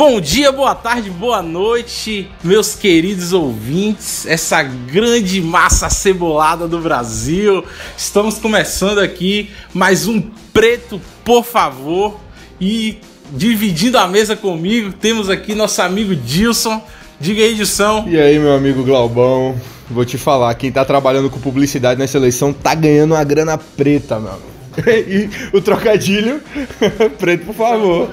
[0.00, 7.62] Bom dia, boa tarde, boa noite, meus queridos ouvintes, essa grande massa cebolada do Brasil.
[7.98, 10.22] Estamos começando aqui mais um
[10.54, 12.18] Preto, por favor.
[12.58, 12.98] E
[13.30, 16.82] dividindo a mesa comigo, temos aqui nosso amigo Dilson.
[17.20, 18.06] Diga aí, Dilson.
[18.08, 19.54] E aí, meu amigo Glaubão,
[19.90, 24.18] vou te falar, quem tá trabalhando com publicidade nessa eleição tá ganhando uma grana preta,
[24.18, 24.49] meu amigo.
[24.88, 26.40] E o trocadilho,
[27.18, 28.10] preto, por favor.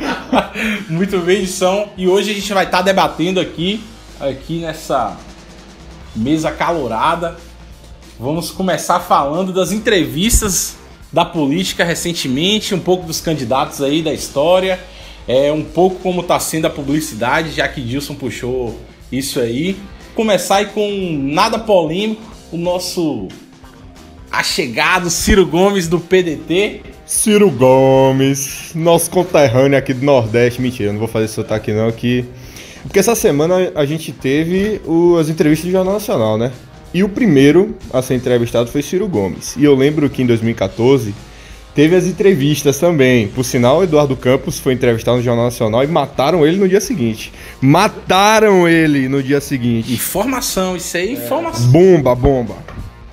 [0.90, 1.90] Muito bem, edição.
[1.98, 3.84] E hoje a gente vai estar tá debatendo aqui,
[4.20, 5.18] aqui nessa
[6.16, 7.38] mesa calorada.
[8.20, 10.78] Vamos começar falando das entrevistas
[11.12, 14.80] da política recentemente, um pouco dos candidatos aí da história,
[15.28, 18.80] é um pouco como está sendo a publicidade, já que Dilson puxou
[19.12, 19.78] isso aí.
[20.16, 23.28] Começar aí com nada polêmico, o nosso
[24.38, 26.82] achegado Ciro Gomes do PDT.
[27.06, 30.62] Ciro Gomes, nosso conterrâneo aqui do Nordeste.
[30.62, 32.24] Mentira, não vou fazer esse sotaque não, que...
[32.84, 36.52] Porque essa semana a gente teve o, as entrevistas do Jornal Nacional, né?
[36.94, 39.56] E o primeiro a ser entrevistado foi Ciro Gomes.
[39.58, 41.14] E eu lembro que em 2014
[41.74, 43.28] teve as entrevistas também.
[43.28, 47.34] Por sinal, Eduardo Campos foi entrevistado no Jornal Nacional e mataram ele no dia seguinte.
[47.60, 49.92] Mataram ele no dia seguinte.
[49.92, 51.72] Informação, isso aí é informação.
[51.72, 52.67] Bomba, bomba.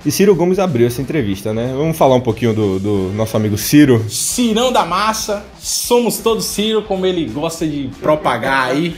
[0.05, 1.73] E Ciro Gomes abriu essa entrevista, né?
[1.75, 4.05] Vamos falar um pouquinho do, do, nosso amigo Ciro.
[4.07, 8.95] Cirão da massa, somos todos Ciro, como ele gosta de propagar aí.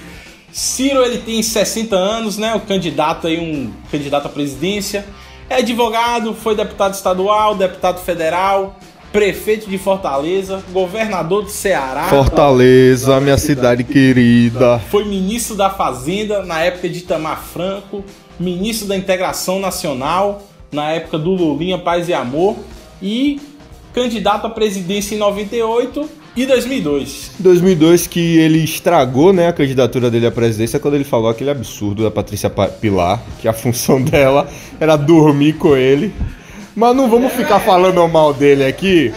[0.51, 2.53] Ciro, ele tem 60 anos, né?
[2.55, 5.05] O candidato aí, um candidato à presidência.
[5.49, 8.77] É advogado, foi deputado estadual, deputado federal,
[9.13, 12.09] prefeito de Fortaleza, governador do Ceará.
[12.09, 14.77] Fortaleza, minha cidade querida.
[14.91, 18.03] Foi ministro da Fazenda na época de Itamar Franco,
[18.37, 22.55] ministro da Integração Nacional na época do Lulinha Paz e Amor
[23.01, 23.39] e
[23.93, 27.31] candidato à presidência em 98 e 2002.
[27.39, 32.03] 2002 que ele estragou, né, a candidatura dele à presidência quando ele falou aquele absurdo
[32.03, 34.47] da Patrícia Pilar, que a função dela
[34.79, 36.13] era dormir com ele.
[36.75, 39.11] Mas não vamos ficar falando mal dele aqui.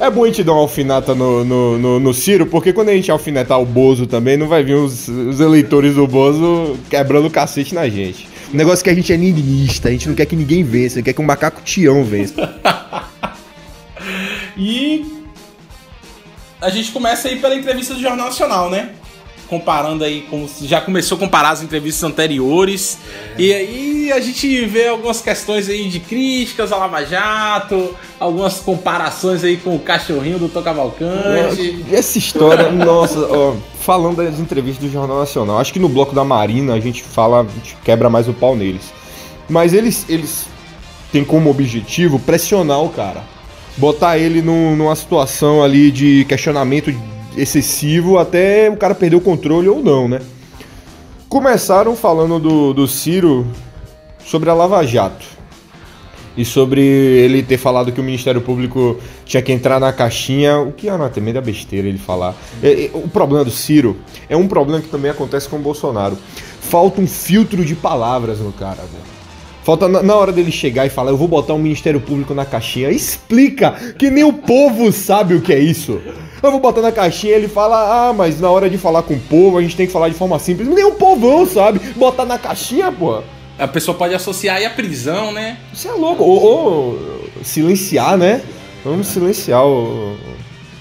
[0.00, 2.94] É bom a gente dar uma alfinata no, no, no, no, Ciro, porque quando a
[2.94, 7.30] gente alfinetar o Bozo também, não vai vir os, os eleitores do Bozo quebrando o
[7.30, 8.28] cacete na gente.
[8.52, 11.02] O negócio é que a gente é niilista, a gente não quer que ninguém vença,
[11.02, 12.60] quer que um macaco tião vença.
[14.56, 15.04] e
[16.60, 18.90] a gente começa aí pela entrevista do Jornal Nacional, né?
[19.48, 22.98] Comparando aí, como já começou a comparar as entrevistas anteriores.
[23.38, 23.40] É.
[23.40, 29.44] E aí a gente vê algumas questões aí de críticas a Lava Jato, algumas comparações
[29.44, 31.84] aí com o cachorrinho do Tocavalcante.
[31.92, 36.24] Essa história, nossa, ó, falando das entrevistas do Jornal Nacional, acho que no bloco da
[36.24, 38.92] Marina a gente fala, a gente quebra mais o pau neles.
[39.48, 40.46] Mas eles, eles
[41.12, 43.22] têm como objetivo pressionar o cara.
[43.76, 46.90] Botar ele num, numa situação ali de questionamento
[47.36, 50.20] excessivo até o cara perder o controle ou não, né?
[51.28, 53.46] Começaram falando do, do Ciro
[54.24, 55.36] sobre a Lava Jato
[56.36, 60.70] e sobre ele ter falado que o Ministério Público tinha que entrar na caixinha, o
[60.70, 62.34] que é também da besteira ele falar.
[62.62, 63.96] É, é, o problema do Ciro
[64.28, 66.16] é um problema que também acontece com o Bolsonaro.
[66.60, 69.16] Falta um filtro de palavras no cara, velho.
[69.64, 72.44] Falta na, na hora dele chegar e falar, eu vou botar o Ministério Público na
[72.44, 72.90] caixinha.
[72.90, 76.00] Explica que nem o povo sabe o que é isso.
[76.46, 79.20] Eu vou botar na caixinha ele fala, ah, mas na hora de falar com o
[79.20, 80.68] povo a gente tem que falar de forma simples.
[80.68, 81.80] Nem o povão sabe.
[81.96, 83.20] Botar na caixinha, pô.
[83.58, 85.58] A pessoa pode associar aí a prisão, né?
[85.74, 86.22] Você é louco.
[86.22, 86.98] Ou, ou
[87.42, 88.42] silenciar, né?
[88.84, 90.16] Vamos silenciar o.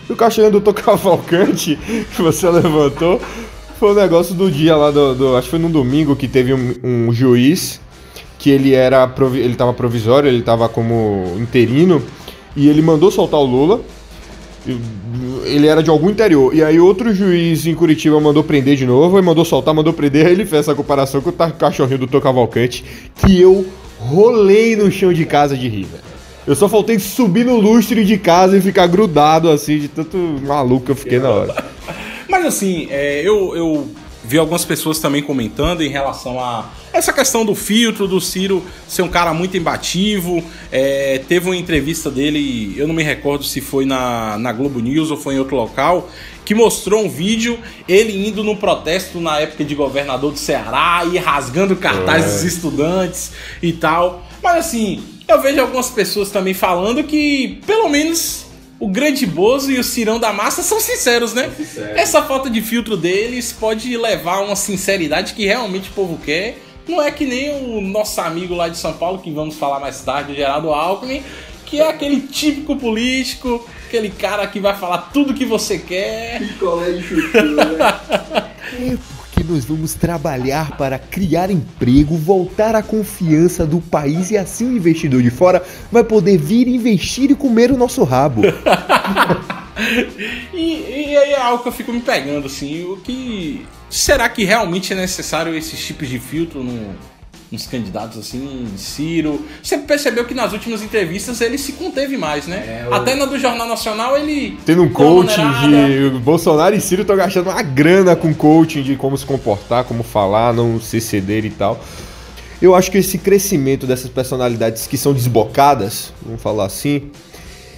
[0.07, 1.79] O caixinha do Cavalcante
[2.15, 3.19] que você levantou
[3.79, 5.35] foi o negócio do dia lá do, do.
[5.35, 7.81] acho que foi no domingo que teve um, um juiz
[8.37, 9.11] que ele era.
[9.33, 12.03] Ele tava provisório, ele tava como interino.
[12.55, 13.81] E ele mandou soltar o Lula
[15.45, 16.53] ele era de algum interior.
[16.53, 20.25] E aí outro juiz em Curitiba mandou prender de novo, e mandou soltar, mandou prender,
[20.25, 22.83] aí ele fez essa comparação com o cachorrinho do Tô Cavalcante,
[23.15, 23.65] que eu
[23.99, 26.03] rolei no chão de casa de rir, velho.
[26.47, 30.85] Eu só faltei subir no lustre de casa e ficar grudado assim, de tanto maluco
[30.85, 31.65] que eu fiquei na hora.
[32.29, 33.87] Mas assim, é, eu, eu
[34.25, 39.01] vi algumas pessoas também comentando em relação a essa questão do filtro, do Ciro ser
[39.01, 40.43] um cara muito embativo.
[40.71, 45.11] É, teve uma entrevista dele, eu não me recordo se foi na, na Globo News
[45.11, 46.09] ou foi em outro local,
[46.43, 51.17] que mostrou um vídeo ele indo no protesto na época de governador do Ceará e
[51.17, 52.33] rasgando cartazes é.
[52.33, 53.31] dos estudantes
[53.61, 54.25] e tal.
[54.41, 58.44] Mas assim, eu vejo algumas pessoas também falando que, pelo menos,
[58.79, 61.51] o grande Bozo e o Cirão da Massa são sinceros, né?
[61.55, 61.97] Sincero.
[61.97, 66.57] Essa falta de filtro deles pode levar a uma sinceridade que realmente o povo quer
[66.87, 70.01] não é que nem o nosso amigo lá de São Paulo, que vamos falar mais
[70.01, 71.23] tarde, o Geraldo Alckmin,
[71.65, 76.39] que é aquele típico político, aquele cara que vai falar tudo que você quer.
[76.39, 78.99] Picolé de chuchu, né?
[79.47, 85.21] Nós vamos trabalhar para criar emprego, voltar a confiança do país e assim o investidor
[85.21, 88.41] de fora vai poder vir investir e comer o nosso rabo.
[90.53, 93.65] e, e aí é algo que eu fico me pegando, assim, o que.
[93.89, 96.95] Será que realmente é necessário esses tipos de filtro no,
[97.55, 99.43] nos candidatos assim, Ciro.
[99.63, 102.85] Você percebeu que nas últimas entrevistas ele se conteve mais, né?
[102.87, 102.87] É.
[102.93, 104.59] Até na do Jornal Nacional ele.
[104.65, 106.19] Tendo um coaching de.
[106.19, 110.53] Bolsonaro e Ciro estão gastando uma grana com coaching de como se comportar, como falar,
[110.53, 111.79] não se ceder e tal.
[112.61, 117.11] Eu acho que esse crescimento dessas personalidades que são desbocadas, vamos falar assim,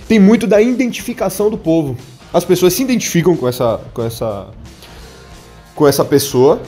[0.08, 1.98] tem muito da identificação do povo.
[2.34, 4.48] As pessoas se identificam com essa, com essa,
[5.74, 6.62] com essa pessoa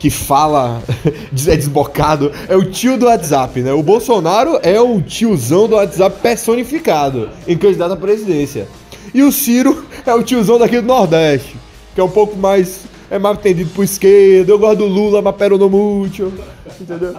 [0.00, 0.82] que fala,
[1.46, 3.70] é desbocado, é o tio do WhatsApp, né?
[3.74, 8.66] O Bolsonaro é o tiozão do WhatsApp personificado em candidato à presidência.
[9.12, 11.54] E o Ciro é o tiozão daqui do Nordeste,
[11.94, 12.86] que é um pouco mais.
[13.10, 14.50] é mais atendido por esquerda.
[14.50, 16.32] Eu gosto do Lula, mas pero no mútil.
[16.80, 17.14] Entendeu?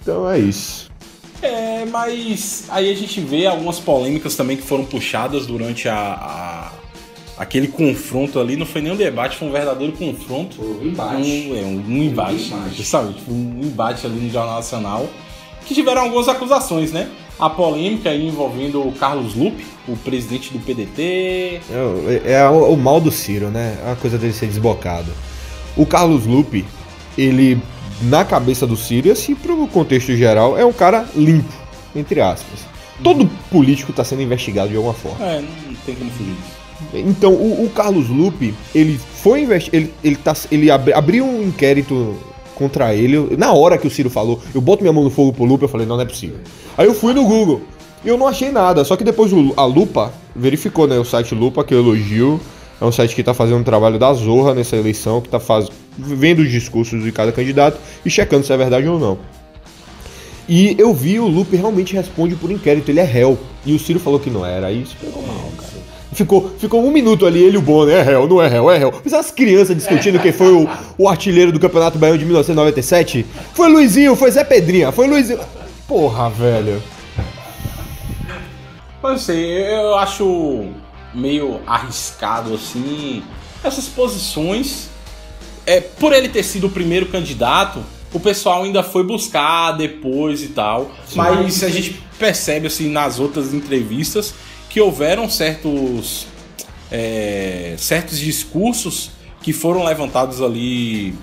[0.00, 0.90] Então é isso.
[1.42, 6.61] É, mas aí a gente vê algumas polêmicas também que foram puxadas durante a, a
[7.42, 10.62] aquele confronto ali não foi nem um debate, foi um verdadeiro confronto.
[10.62, 11.22] Um embate.
[11.22, 13.22] Um, é, um, um embate, um justamente.
[13.28, 15.08] Um embate ali no Jornal Nacional.
[15.66, 17.08] Que tiveram algumas acusações, né?
[17.38, 21.60] A polêmica aí envolvendo o Carlos Lupe, o presidente do PDT.
[22.24, 23.78] É, é o, o, mal do Ciro, né?
[23.84, 25.10] É a coisa dele ser desbocado.
[25.76, 26.64] O Carlos Lupe,
[27.18, 27.60] ele,
[28.02, 31.52] na cabeça do Ciro, e assim pro contexto geral, é um cara limpo,
[31.94, 32.60] entre aspas.
[33.02, 35.24] Todo político está sendo investigado de alguma forma.
[35.24, 36.61] É, não tem como fugir disso.
[36.94, 39.74] Então, o, o Carlos Lupe, ele foi investir.
[39.74, 42.16] Ele, ele, tá, ele ab, abriu um inquérito
[42.54, 43.36] contra ele.
[43.36, 45.68] Na hora que o Ciro falou, eu boto minha mão no fogo pro Lupe, eu
[45.68, 46.38] falei, não, não é possível.
[46.76, 47.62] Aí eu fui no Google
[48.04, 48.84] e eu não achei nada.
[48.84, 50.98] Só que depois a Lupa verificou, né?
[50.98, 52.40] O site Lupa, que eu elogio.
[52.80, 55.68] É um site que tá fazendo um trabalho da zorra nessa eleição, que tá faz...
[55.96, 59.18] vendo os discursos de cada candidato e checando se é verdade ou não.
[60.48, 63.38] E eu vi o Lupe realmente responde por inquérito, ele é réu.
[63.64, 64.66] E o Ciro falou que não era.
[64.66, 65.71] Aí isso pegou mal, cara.
[66.12, 68.92] Ficou, ficou um minuto ali, ele o Bonner, é réu, não é réu, é réu.
[69.02, 70.68] Mas as crianças discutindo quem foi o,
[70.98, 73.24] o artilheiro do Campeonato Baiano de 1997.
[73.54, 75.40] Foi Luizinho, foi Zé Pedrinha, foi Luizinho.
[75.88, 76.82] Porra, velho.
[79.02, 80.66] Não sei, eu acho
[81.14, 83.22] meio arriscado assim
[83.64, 84.90] essas posições.
[85.64, 87.82] É, por ele ter sido o primeiro candidato,
[88.12, 90.90] o pessoal ainda foi buscar depois e tal.
[91.06, 91.16] Sim.
[91.16, 94.34] Mas a gente percebe assim nas outras entrevistas
[94.72, 96.26] que houveram certos,
[96.90, 99.10] é, certos discursos
[99.42, 101.14] que foram levantados ali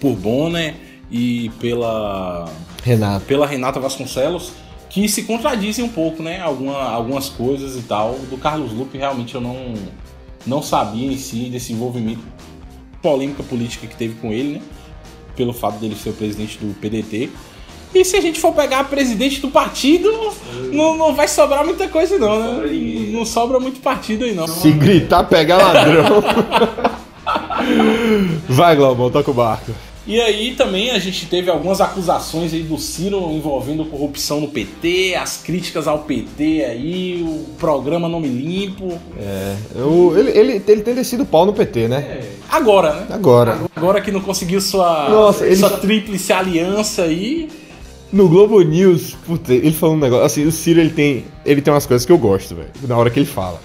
[0.00, 0.74] por Bonner
[1.10, 2.50] e pela
[2.82, 3.24] Renata.
[3.26, 4.52] pela Renata Vasconcelos
[4.88, 6.40] que se contradizem um pouco, né?
[6.40, 8.14] Alguma, algumas coisas e tal.
[8.30, 9.74] Do Carlos Lupe realmente eu não,
[10.46, 12.22] não sabia em si desse envolvimento
[13.02, 14.62] polêmica política que teve com ele, né?
[15.36, 17.30] Pelo fato dele ser o presidente do PDT.
[17.94, 20.10] E se a gente for pegar a presidente do partido,
[20.72, 22.70] não, não vai sobrar muita coisa, não, né?
[23.12, 24.46] Não sobra muito partido aí, não.
[24.46, 26.22] Se gritar, pegar ladrão.
[28.48, 29.72] vai, Globão, toca o barco.
[30.08, 35.14] E aí também a gente teve algumas acusações aí do Ciro envolvendo corrupção no PT,
[35.14, 38.98] as críticas ao PT aí, o programa Nome Limpo.
[39.20, 41.98] É, eu, ele, ele, ele tem descido pau no PT, né?
[41.98, 42.30] É.
[42.48, 43.06] Agora, né?
[43.10, 43.58] Agora.
[43.76, 45.56] Agora que não conseguiu sua, Nossa, ele...
[45.56, 47.50] sua tríplice aliança aí.
[48.10, 50.24] No Globo News, puta, ele falou um negócio.
[50.24, 53.10] Assim, o Ciro ele tem, ele tem umas coisas que eu gosto, velho, na hora
[53.10, 53.60] que ele fala.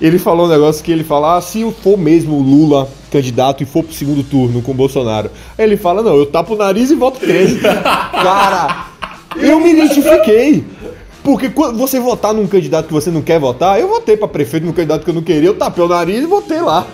[0.00, 3.66] Ele falou um negócio que ele fala: ah, se for mesmo o Lula candidato e
[3.66, 5.30] for pro segundo turno com o Bolsonaro.
[5.56, 7.60] Aí ele fala: não, eu tapo o nariz e voto 13.
[7.62, 8.86] Cara,
[9.36, 10.64] eu me identifiquei.
[11.22, 14.64] Porque quando você votar num candidato que você não quer votar, eu votei para prefeito
[14.64, 16.86] num candidato que eu não queria, eu tapei o nariz e votei lá.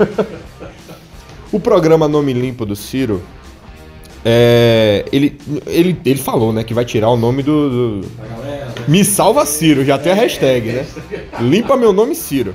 [1.52, 3.22] o programa Nome Limpo do Ciro
[4.24, 8.00] é, ele, ele, ele falou, né, que vai tirar o nome do.
[8.00, 8.08] do...
[8.88, 10.86] Me salva Ciro, já tem a hashtag, né?
[11.40, 12.54] Limpa meu nome Ciro.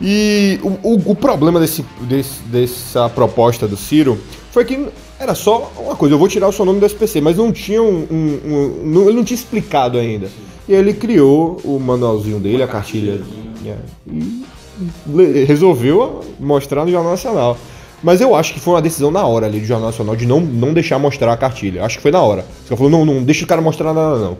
[0.00, 4.18] E o, o, o problema desse, desse, dessa proposta do Ciro
[4.50, 4.88] foi que
[5.18, 7.82] era só uma coisa, eu vou tirar o seu nome do SPC, mas não tinha
[7.82, 8.06] um.
[8.10, 10.28] um, um não, ele não tinha explicado ainda.
[10.68, 13.20] E ele criou o manualzinho dele, a cartilha.
[13.66, 13.76] É,
[14.08, 17.58] e resolveu mostrar no Jornal Nacional.
[18.02, 20.40] Mas eu acho que foi uma decisão na hora ali do Jornal Nacional de não,
[20.40, 21.84] não deixar mostrar a cartilha.
[21.84, 22.44] Acho que foi na hora.
[22.66, 24.38] Você falou, não, não deixa o cara mostrar nada, não.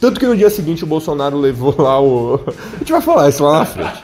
[0.00, 2.40] Tanto que no dia seguinte o Bolsonaro levou lá o.
[2.74, 4.02] A gente vai falar isso lá na frente.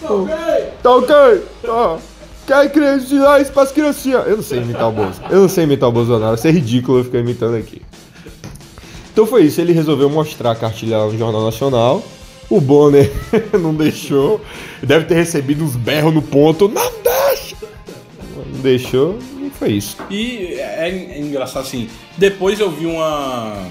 [0.00, 0.34] tá ok!
[0.82, 1.42] Tá ok!
[1.62, 1.98] Tá.
[2.46, 4.26] Quer criança isso pras criancinhas?
[4.26, 5.34] Eu não sei imitar o Bolsonaro.
[5.34, 6.34] Eu não sei imitar o Bolsonaro.
[6.34, 7.80] Isso é ridículo eu ficar imitando aqui.
[9.12, 9.60] Então foi isso.
[9.60, 12.02] Ele resolveu mostrar a cartilha lá no Jornal Nacional.
[12.50, 13.10] O Bonner
[13.58, 14.40] não deixou.
[14.82, 16.68] Deve ter recebido uns berros no ponto.
[16.68, 17.23] Não deixa!
[18.64, 19.96] Deixou e foi isso.
[20.10, 21.88] E é, é engraçado assim.
[22.16, 23.68] Depois eu vi uma.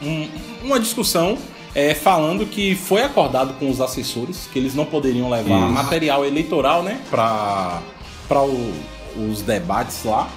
[0.00, 0.28] um-
[0.62, 1.36] uma discussão
[1.74, 5.72] é, falando que foi acordado com os assessores que eles não poderiam levar Isso.
[5.72, 7.00] material eleitoral, né?
[7.10, 7.80] Pra,
[8.28, 8.72] pra o-
[9.16, 10.28] os debates lá,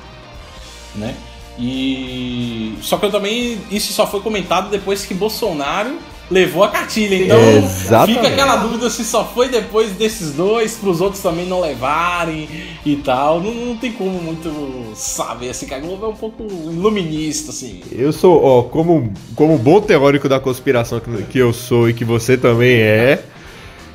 [0.96, 1.14] né?
[1.60, 2.74] E.
[2.82, 3.60] Só que eu também.
[3.70, 5.98] Isso só foi comentado depois que Bolsonaro
[6.30, 7.16] levou a cartilha.
[7.16, 8.18] Então Exatamente.
[8.18, 12.50] fica aquela dúvida se só foi depois desses dois, pros outros também não levarem
[12.86, 13.42] e tal.
[13.42, 14.52] Não, não tem como muito
[14.96, 17.82] saber, assim, que a Globo é um pouco iluminista, assim.
[17.92, 22.04] Eu sou, ó, como, como bom teórico da conspiração que, que eu sou e que
[22.04, 23.24] você também é,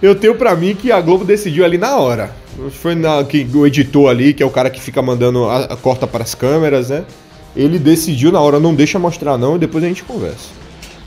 [0.01, 2.35] eu tenho pra mim que a Globo decidiu ali na hora.
[2.71, 5.77] Foi na, que o editor ali, que é o cara que fica mandando a, a
[5.77, 7.05] corta pras câmeras, né?
[7.57, 10.60] Ele decidiu na hora, não deixa mostrar não, e depois a gente conversa.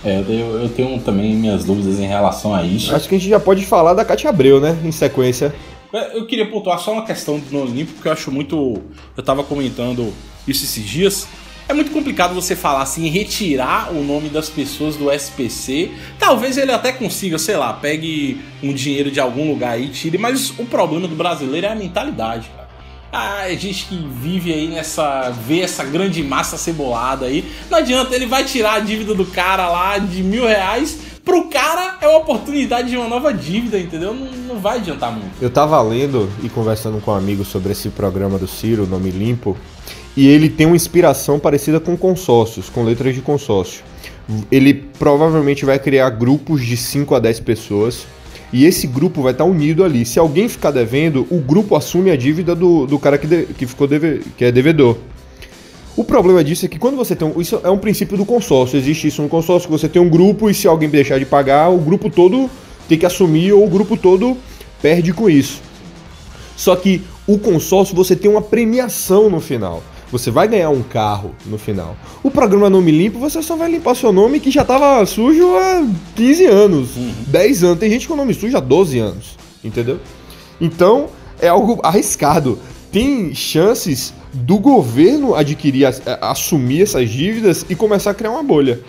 [0.06, 2.94] É, eu, eu tenho também minhas dúvidas em relação a isso.
[2.94, 4.78] Acho que a gente já pode falar da Cátia Abreu, né?
[4.84, 5.54] Em sequência.
[5.94, 8.82] É, Eu queria pontuar só uma questão do No Limpo, porque eu acho muito.
[9.16, 10.14] Eu tava comentando
[10.48, 11.28] isso esses dias.
[11.68, 15.92] É muito complicado você falar assim, retirar o nome das pessoas do SPC.
[16.20, 20.50] Talvez ele até consiga, sei lá, pegue um dinheiro de algum lugar e tire, mas
[20.60, 22.63] o problema do brasileiro é a mentalidade, cara.
[23.14, 25.30] A gente que vive aí nessa.
[25.30, 27.46] vê essa grande massa cebolada aí.
[27.70, 30.98] Não adianta, ele vai tirar a dívida do cara lá de mil reais.
[31.24, 34.16] Pro cara é uma oportunidade de uma nova dívida, entendeu?
[34.16, 35.32] Não, não vai adiantar muito.
[35.40, 39.56] Eu tava lendo e conversando com um amigo sobre esse programa do Ciro, Nome Limpo,
[40.18, 43.84] e ele tem uma inspiração parecida com consórcios, com letras de consórcio.
[44.52, 48.08] Ele provavelmente vai criar grupos de 5 a 10 pessoas,
[48.54, 50.06] e esse grupo vai estar unido ali.
[50.06, 53.66] Se alguém ficar devendo, o grupo assume a dívida do, do cara que, de- que
[53.66, 54.96] ficou deve- que é devedor.
[55.98, 58.78] O problema disso é que quando você tem um, isso é um princípio do consórcio.
[58.78, 61.70] Existe isso no consórcio que você tem um grupo e se alguém deixar de pagar,
[61.70, 62.50] o grupo todo
[62.88, 64.38] tem que assumir ou o grupo todo
[64.82, 65.62] perde com isso.
[66.56, 69.84] Só que o consórcio você tem uma premiação no final.
[70.14, 71.98] Você vai ganhar um carro no final.
[72.22, 75.84] O programa Nome Limpo, você só vai limpar seu nome que já tava sujo há
[76.16, 76.90] 15 anos,
[77.26, 77.80] 10 anos.
[77.80, 80.00] Tem gente com nome sujo há 12 anos, entendeu?
[80.62, 81.08] Então,
[81.42, 82.60] é algo arriscado.
[82.92, 85.88] Tem chances do governo adquirir,
[86.22, 88.82] assumir essas dívidas e começar a criar uma bolha.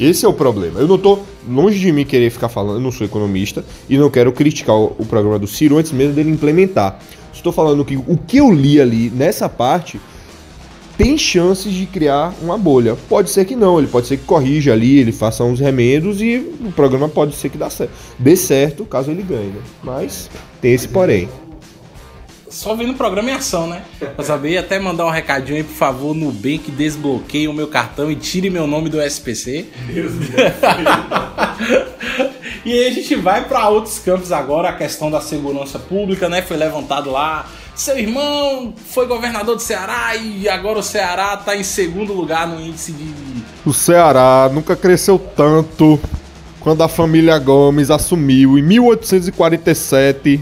[0.00, 0.80] Esse é o problema.
[0.80, 4.08] Eu não tô longe de mim querer ficar falando, eu não sou economista e não
[4.08, 6.98] quero criticar o, o programa do Ciro antes mesmo dele implementar.
[7.30, 10.00] Estou falando que o que eu li ali nessa parte
[10.96, 12.96] tem chances de criar uma bolha.
[13.08, 16.38] Pode ser que não, ele pode ser que corrija ali, ele faça uns remendos e
[16.60, 17.92] o programa pode ser que dá certo.
[18.18, 19.60] dê certo caso ele ganhe, né?
[19.82, 21.28] Mas tem esse porém.
[22.48, 23.82] Só vendo o programa em ação, né?
[23.98, 27.68] Pra saber até mandar um recadinho aí, por favor, no bem que desbloqueie o meu
[27.68, 29.66] cartão e tire meu nome do SPC.
[32.64, 36.40] e aí a gente vai para outros campos agora, a questão da segurança pública, né?
[36.40, 37.46] Foi levantado lá.
[37.76, 42.58] Seu irmão foi governador do Ceará e agora o Ceará tá em segundo lugar no
[42.58, 43.04] índice de.
[43.66, 46.00] O Ceará nunca cresceu tanto
[46.58, 50.40] quando a família Gomes assumiu em 1847.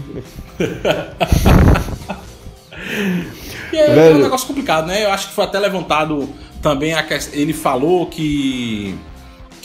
[3.73, 5.03] E é, é um negócio complicado, né?
[5.03, 6.29] Eu acho que foi até levantado
[6.61, 7.37] também a questão.
[7.37, 8.95] Ele falou que.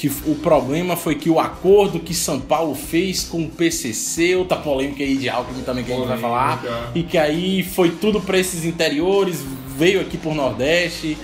[0.01, 4.57] Que o problema foi que o acordo que São Paulo fez com o PCC, outra
[4.57, 6.91] polêmica aí de Alckmin também que a gente vai falar, Polêmica.
[6.95, 9.45] e que aí foi tudo para esses interiores,
[9.79, 11.19] veio aqui por Nordeste.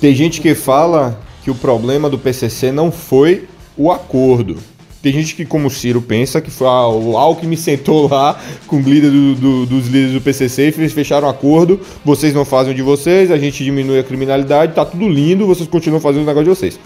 [0.00, 4.58] Tem gente que fala que o problema do PCC não foi o acordo.
[5.02, 8.76] Tem gente que, como o Ciro, pensa que foi ah, o Alckmin sentou lá com
[8.76, 11.80] o líder do- do- dos líderes do PCC e fez- fecharam um acordo.
[12.04, 15.68] Vocês não fazem o de vocês, a gente diminui a criminalidade, tá tudo lindo, vocês
[15.68, 16.78] continuam fazendo o negócio de vocês.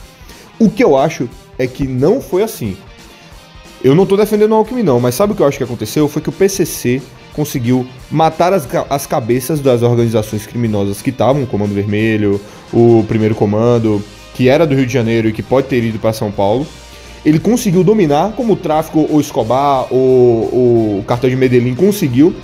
[0.59, 2.77] O que eu acho é que não foi assim.
[3.83, 6.09] Eu não tô defendendo o Alckmin não, mas sabe o que eu acho que aconteceu?
[6.09, 7.01] Foi que o PCC
[7.33, 12.41] conseguiu matar as, as cabeças das organizações criminosas que estavam, o Comando Vermelho,
[12.73, 14.03] o Primeiro Comando,
[14.35, 16.67] que era do Rio de Janeiro e que pode ter ido para São Paulo.
[17.25, 22.35] Ele conseguiu dominar, como o tráfico, o Escobar, o, o cartel de Medellín conseguiu.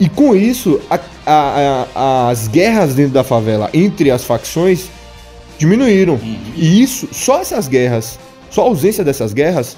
[0.00, 4.86] E com isso, a- a- a- as guerras dentro da favela entre as facções
[5.62, 6.18] diminuíram.
[6.56, 8.18] E isso, só essas guerras,
[8.50, 9.76] só a ausência dessas guerras,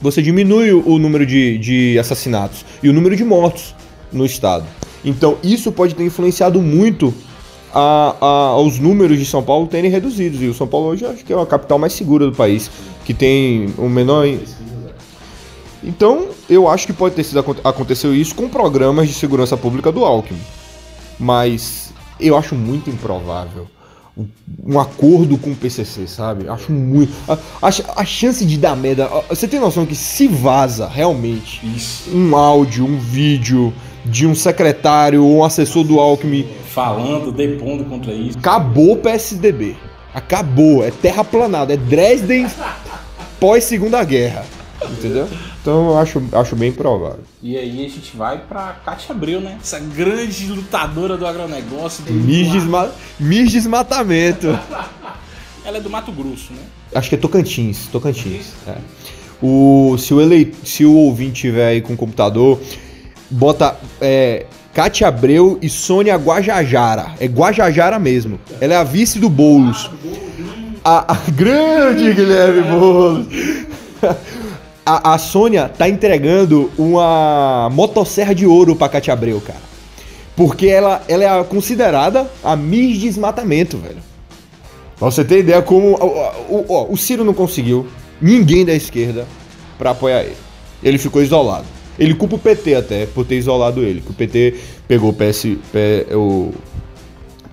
[0.00, 3.72] você diminui o o número de, de assassinatos e o número de mortos
[4.12, 4.64] no estado.
[5.04, 7.14] Então isso pode ter influenciado muito
[7.72, 10.42] a, a- aos números de São Paulo terem reduzidos.
[10.42, 12.68] E o São Paulo hoje acho que é a capital mais segura do país,
[13.04, 14.26] que tem o menor.
[15.84, 19.90] Então eu acho que pode ter sido aconte- aconteceu isso com programas de segurança pública
[19.92, 20.40] do Alckmin.
[21.18, 23.66] Mas eu acho muito improvável
[24.16, 24.26] um-
[24.66, 26.48] um acordo com o PCC, sabe?
[26.48, 27.12] Acho muito.
[27.28, 27.38] A,
[27.68, 29.08] a- a chance de dar merda.
[29.28, 32.10] Você tem noção que se vaza realmente Isso.
[32.14, 33.72] um áudio, um vídeo
[34.04, 38.36] de um secretário ou um assessor do Alckmin falando, depondo contra isso.
[38.38, 39.76] Acabou o PSDB.
[40.14, 40.84] Acabou.
[40.84, 41.72] É terraplanado.
[41.72, 42.46] É Dresden
[43.40, 44.44] pós Segunda Guerra.
[44.90, 45.28] Entendeu?
[45.62, 47.20] Então eu acho, acho bem provável.
[47.40, 49.58] E aí a gente vai pra Cátia Abreu, né?
[49.62, 52.02] Essa grande lutadora do agronegócio.
[52.02, 54.48] Do Miss, desma Miss Desmatamento.
[55.64, 56.62] Ela é do Mato Grosso, né?
[56.92, 57.86] Acho que é Tocantins.
[57.92, 58.46] Tocantins.
[58.66, 58.74] É.
[59.40, 62.60] O, se, o ele, se o ouvinte tiver aí com o computador,
[63.30, 67.14] bota é, Cátia Abreu e Sônia Guajajara.
[67.20, 68.40] É Guajajara mesmo.
[68.60, 69.88] Ela é a vice do Boulos.
[70.84, 73.26] A, a grande Guilherme Boulos.
[74.84, 79.60] A, a Sônia tá entregando uma motosserra de ouro pra Cátia Abreu, cara.
[80.34, 84.02] Porque ela, ela é considerada a Miss Desmatamento, velho.
[84.98, 85.94] Pra você ter ideia como.
[85.94, 87.86] O, o, o, o Ciro não conseguiu
[88.20, 89.26] ninguém da esquerda
[89.78, 90.36] para apoiar ele.
[90.82, 91.66] Ele ficou isolado.
[91.98, 94.00] Ele culpa o PT até por ter isolado ele.
[94.00, 94.54] Que o PT
[94.88, 95.44] pegou o, PS,
[96.12, 96.52] o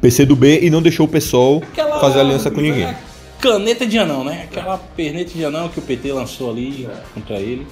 [0.02, 2.94] PC do B e não deixou o PSOL Aquela fazer aliança com ninguém.
[3.40, 4.48] Caneta de anão, né?
[4.50, 7.66] Aquela perneta de anão que o PT lançou ali contra ele.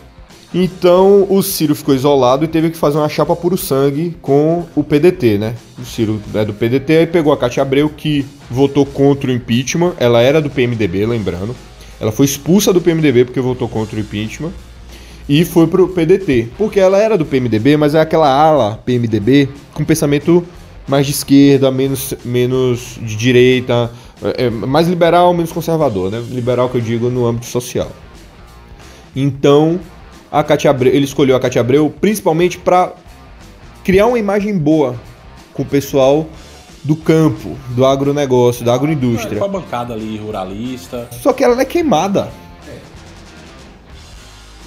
[0.54, 4.84] Então o Ciro ficou isolado e teve que fazer uma chapa puro sangue com o
[4.84, 5.56] PDT, né?
[5.78, 9.94] O Ciro é do PDT, aí pegou a Cátia Abreu, que votou contra o impeachment.
[10.00, 11.54] Ela era do PMDB, lembrando.
[12.00, 14.54] Ela foi expulsa do PMDB porque votou contra o impeachment
[15.28, 16.48] e foi pro PDT.
[16.58, 20.46] Porque ela era do PMDB, mas é aquela ala PMDB com pensamento
[20.88, 23.92] mais de esquerda, menos, menos de direita,
[24.24, 26.24] é, é, mais liberal, menos conservador, né?
[26.30, 27.92] Liberal que eu digo no âmbito social.
[29.16, 29.80] Então,
[30.32, 32.94] a Cátia Abreu, ele escolheu a Cátia Abreu principalmente para
[33.84, 34.96] criar uma imagem boa
[35.54, 36.28] com o pessoal
[36.84, 39.40] do campo, do agronegócio, da agroindústria.
[39.40, 41.08] Com a bancada ali ruralista.
[41.12, 42.32] Só que ela é queimada.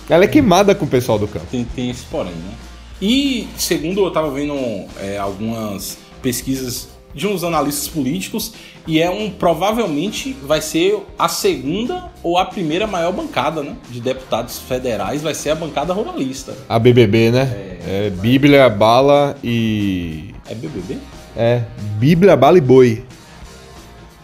[0.09, 1.47] Ela é queimada com o pessoal do campo.
[1.51, 2.55] Tem, tem esse porém, né?
[3.01, 4.55] E segundo eu estava vendo
[4.99, 8.53] é, algumas pesquisas de uns analistas políticos
[8.87, 14.01] e é um provavelmente vai ser a segunda ou a primeira maior bancada, né, de
[14.01, 16.57] deputados federais vai ser a bancada ruralista.
[16.69, 17.43] A BBB, né?
[17.43, 20.99] É, é Bíblia, bala e É BBB?
[21.37, 21.63] É,
[21.99, 23.05] Bíblia, bala e boi.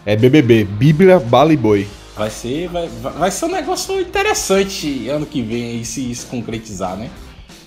[0.05, 1.87] É BBB, Bíblia, bala e boi.
[2.15, 6.97] Vai ser, vai, vai ser um negócio interessante ano que vem aí se isso concretizar,
[6.97, 7.09] né?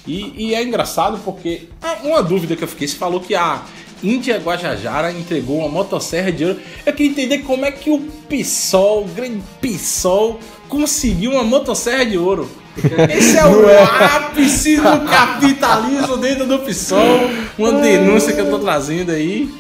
[0.07, 1.69] E, e, é engraçado porque
[2.03, 3.63] uma dúvida que eu fiquei, você falou que a
[4.03, 6.59] Índia Guajajara entregou uma motosserra de ouro.
[6.85, 12.17] Eu queria entender como é que o PSOL, o grande PSOL, conseguiu uma motosserra de
[12.17, 12.49] ouro.
[13.11, 13.83] Esse é o é.
[13.83, 17.31] ápice do capitalismo dentro do PSOL.
[17.59, 19.53] Uma denúncia que eu tô trazendo aí.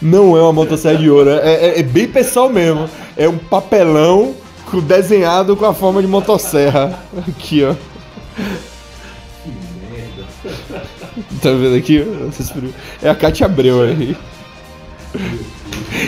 [0.00, 2.88] Não é uma motosserra de ouro, é, é, é bem pessoal mesmo.
[3.16, 4.34] É um papelão
[4.82, 6.98] desenhado com a forma de motosserra.
[7.28, 7.74] Aqui, ó.
[11.42, 12.04] Tá vendo aqui?
[13.02, 14.16] É a Cátia Abreu aí.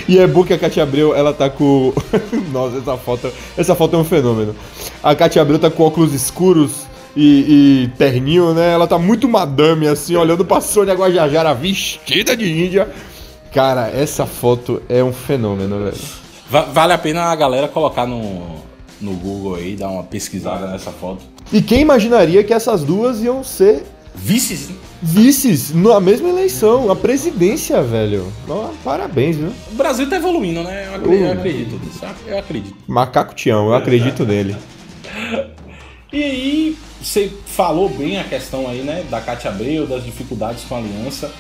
[0.09, 1.92] E é bom que a Cátia Abreu, ela tá com.
[2.53, 3.33] Nossa, essa foto.
[3.57, 4.55] Essa foto é um fenômeno.
[5.03, 8.73] A Cátia Abreu tá com óculos escuros e, e terninho, né?
[8.73, 12.88] Ela tá muito madame, assim, olhando pra Sônia Guajajara vestida de índia.
[13.53, 15.96] Cara, essa foto é um fenômeno, velho.
[16.73, 18.57] Vale a pena a galera colocar no,
[19.01, 21.25] no Google aí, dar uma pesquisada nessa foto.
[21.53, 23.85] E quem imaginaria que essas duas iam ser
[24.22, 24.70] vices?
[25.02, 28.30] Vices na mesma eleição, a presidência, velho.
[28.85, 29.52] parabéns, viu?
[29.72, 30.88] O Brasil tá evoluindo, né?
[30.88, 32.00] Eu acredito, eu acredito nisso.
[32.26, 32.76] Eu acredito.
[32.87, 34.56] Macaco Tião, eu acredito nele.
[36.12, 40.74] E aí, você falou bem a questão aí, né, da Cátia Abreu, das dificuldades com
[40.74, 41.30] a aliança.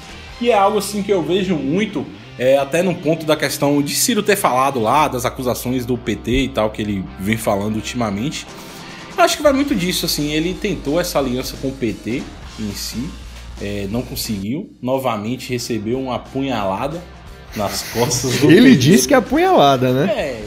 [0.40, 2.06] E é algo assim que eu vejo muito,
[2.38, 6.30] é, até no ponto da questão de Ciro ter falado lá, das acusações do PT
[6.30, 8.46] e tal, que ele vem falando ultimamente.
[9.18, 12.22] Eu acho que vai muito disso, assim, ele tentou essa aliança com o PT
[12.62, 13.08] em si,
[13.60, 17.02] é, não conseguiu, novamente recebeu uma apunhalada
[17.54, 20.12] nas costas do Ele disse que é apunhalada, né?
[20.12, 20.44] É,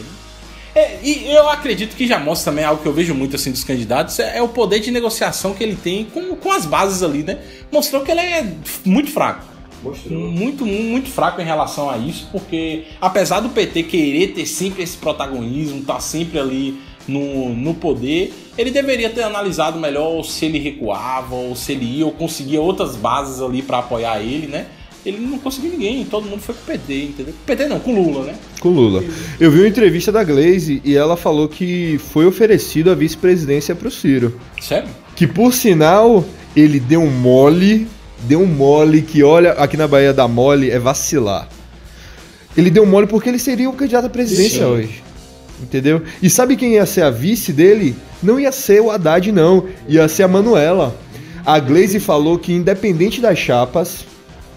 [0.76, 3.64] é, e eu acredito que já mostra também algo que eu vejo muito assim dos
[3.64, 7.22] candidatos, é, é, o poder de negociação que ele tem com, com as bases ali,
[7.22, 7.38] né?
[7.72, 9.46] Mostrou que ele é muito fraco.
[9.84, 10.32] Mostrou.
[10.32, 14.98] Muito, muito fraco em relação a isso, porque apesar do PT querer ter sempre esse
[14.98, 21.36] protagonismo, tá sempre ali no, no poder, ele deveria ter analisado melhor se ele recuava,
[21.36, 24.68] ou se ele ia, ou conseguia outras bases ali para apoiar ele, né?
[25.06, 27.34] Ele não conseguiu ninguém, todo mundo foi com o PT, entendeu?
[27.46, 28.36] PT não, com Lula, né?
[28.62, 29.04] Com Lula.
[29.38, 33.92] Eu vi uma entrevista da Glaze e ela falou que foi oferecido a vice-presidência pro
[33.92, 34.40] Ciro.
[34.62, 34.88] Sério?
[35.14, 36.24] Que por sinal,
[36.56, 37.86] ele deu um mole
[38.24, 41.48] deu um mole que, olha, aqui na Bahia da mole é vacilar.
[42.56, 44.72] Ele deu mole porque ele seria o candidato à presidência Sim.
[44.72, 45.03] hoje.
[45.62, 46.02] Entendeu?
[46.22, 47.96] E sabe quem ia ser a vice dele?
[48.22, 49.66] Não ia ser o Haddad, não.
[49.88, 50.96] Ia ser a Manuela.
[51.46, 54.06] A Glaze falou que, independente das chapas,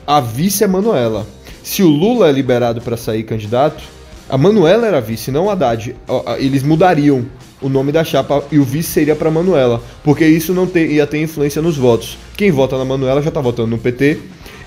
[0.06, 1.26] a vice é Manuela.
[1.62, 3.82] Se o Lula é liberado para sair candidato,
[4.28, 5.96] a Manuela era vice, não o Haddad.
[6.38, 7.26] Eles mudariam
[7.60, 11.06] o nome da chapa e o vice seria para Manuela, porque isso não ter, ia
[11.06, 12.18] ter influência nos votos.
[12.36, 14.18] Quem vota na Manuela já tá votando no PT,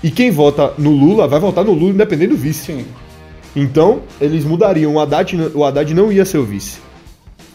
[0.02, 2.66] e quem vota no Lula vai votar no Lula independente do vice.
[2.66, 2.84] Sim.
[3.54, 4.94] Então, eles mudariam.
[4.94, 6.78] O Haddad, o Haddad não ia ser o vice.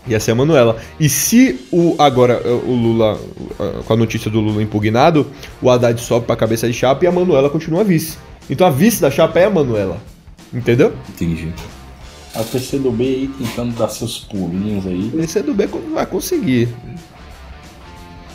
[0.07, 0.77] Ia ser a Manuela.
[0.99, 3.19] E se o agora o Lula,
[3.85, 5.25] com a notícia do Lula impugnado,
[5.61, 8.17] o Haddad sobe para cabeça de chapa e a Manuela continua vice.
[8.49, 9.97] Então a vice da chapa é a Manuela.
[10.53, 10.93] Entendeu?
[11.09, 11.51] Entendi.
[12.35, 15.09] A PCdoB aí tentando dar seus pulinhos aí.
[15.13, 16.69] O PCdoB vai conseguir.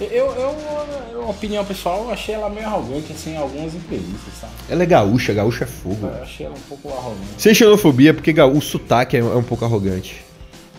[0.01, 4.53] Eu, eu, opinião pessoal, achei ela meio arrogante, assim, em algumas entrevistas, sabe?
[4.69, 6.07] Ela é gaúcha, gaúcha é fogo.
[6.07, 7.35] Eu achei ela um pouco arrogante.
[7.39, 10.23] Sem xenofobia, porque o sotaque é, é um pouco arrogante.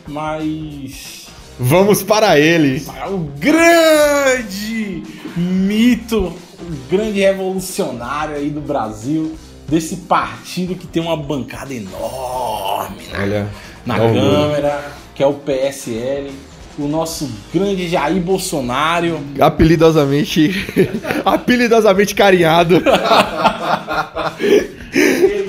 [0.07, 1.27] Mas.
[1.59, 2.79] Vamos para ele!
[2.81, 5.03] Para o grande
[5.37, 9.35] mito, o grande revolucionário aí do Brasil,
[9.67, 13.19] desse partido que tem uma bancada enorme né?
[13.19, 13.47] Olha,
[13.85, 16.31] na Câmara, que é o PSL
[16.77, 19.19] o nosso grande Jair Bolsonaro.
[19.39, 20.51] Apelidosamente.
[21.25, 22.81] apelidosamente carinhado.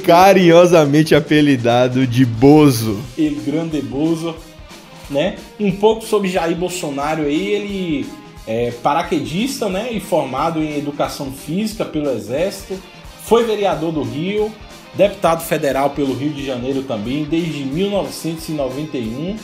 [0.05, 3.01] Carinhosamente apelidado de Bozo.
[3.17, 4.35] El Grande Bozo.
[5.09, 5.37] Né?
[5.61, 8.07] Um pouco sobre Jair Bolsonaro aí, ele
[8.47, 9.93] é paraquedista, né?
[9.93, 12.81] E formado em educação física pelo Exército.
[13.25, 14.53] Foi vereador do Rio,
[14.95, 19.37] deputado federal pelo Rio de Janeiro também, desde 1991.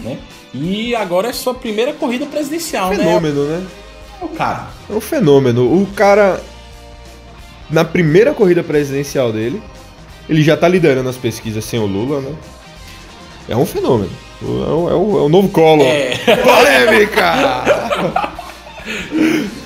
[0.00, 0.18] Né?
[0.54, 3.58] E agora é sua primeira corrida presidencial, fenômeno, né?
[3.58, 3.66] né?
[4.20, 4.66] O cara.
[4.88, 5.64] É um fenômeno.
[5.64, 6.40] O cara,
[7.70, 9.62] na primeira corrida presidencial dele,
[10.28, 12.34] ele já tá liderando as pesquisas sem o Lula, né?
[13.48, 14.10] É um fenômeno.
[14.42, 15.82] É o, é o, é o novo colo.
[15.82, 16.16] É.
[16.36, 17.34] Polêmica!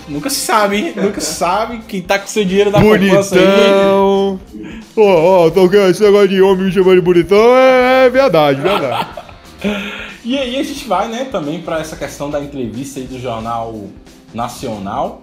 [0.08, 0.92] Nunca se sabe, hein?
[0.94, 3.42] Nunca se sabe quem tá com seu dinheiro da poupança aí.
[4.96, 9.06] Ó, ó, tô esse negócio de homem me chamando de bonitão é, é verdade, verdade.
[10.26, 13.84] E aí a gente vai, né, também para essa questão da entrevista aí do Jornal
[14.34, 15.22] Nacional,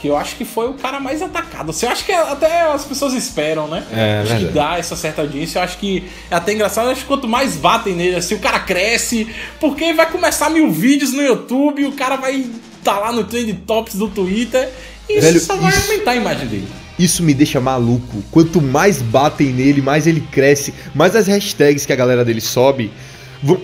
[0.00, 1.72] que eu acho que foi o cara mais atacado.
[1.80, 3.86] Eu acho que até as pessoas esperam, né?
[3.92, 5.60] É, acho que dá essa certa audiência.
[5.60, 6.86] Eu acho que é até engraçado.
[6.86, 10.68] Eu acho que quanto mais batem nele, assim, o cara cresce, porque vai começar mil
[10.72, 14.68] vídeos no YouTube, o cara vai estar tá lá no Trend Tops do Twitter,
[15.08, 15.92] e Velho, isso só vai isso...
[15.92, 16.68] aumentar a imagem dele.
[16.98, 18.20] Isso me deixa maluco.
[18.32, 22.90] Quanto mais batem nele, mais ele cresce, mais as hashtags que a galera dele sobe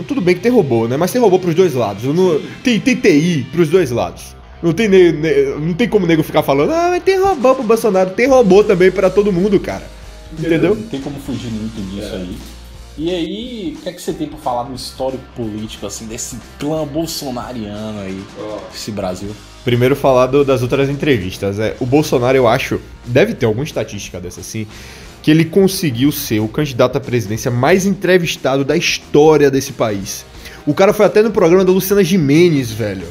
[0.06, 0.96] tudo bem que tem robô, né?
[0.96, 2.04] Mas tem robô pros dois lados.
[2.04, 4.36] Não, tem, tem TI pros dois lados.
[4.62, 8.10] Não tem, não tem como o nego ficar falando, ah, mas tem robô pro Bolsonaro.
[8.10, 9.86] Tem robô também para todo mundo, cara.
[10.38, 10.74] Entendeu?
[10.74, 12.16] Não tem como fugir muito disso é.
[12.16, 12.36] aí.
[12.98, 16.36] E aí, o que é que você tem pra falar do histórico político, assim, desse
[16.58, 18.58] clã bolsonariano aí, oh.
[18.74, 19.30] esse Brasil?
[19.64, 21.58] Primeiro falar do, das outras entrevistas.
[21.58, 24.66] É, o Bolsonaro, eu acho, deve ter alguma estatística dessa assim,
[25.22, 30.24] que ele conseguiu ser o candidato à presidência mais entrevistado da história desse país.
[30.66, 33.06] O cara foi até no programa da Luciana Jimenez, velho.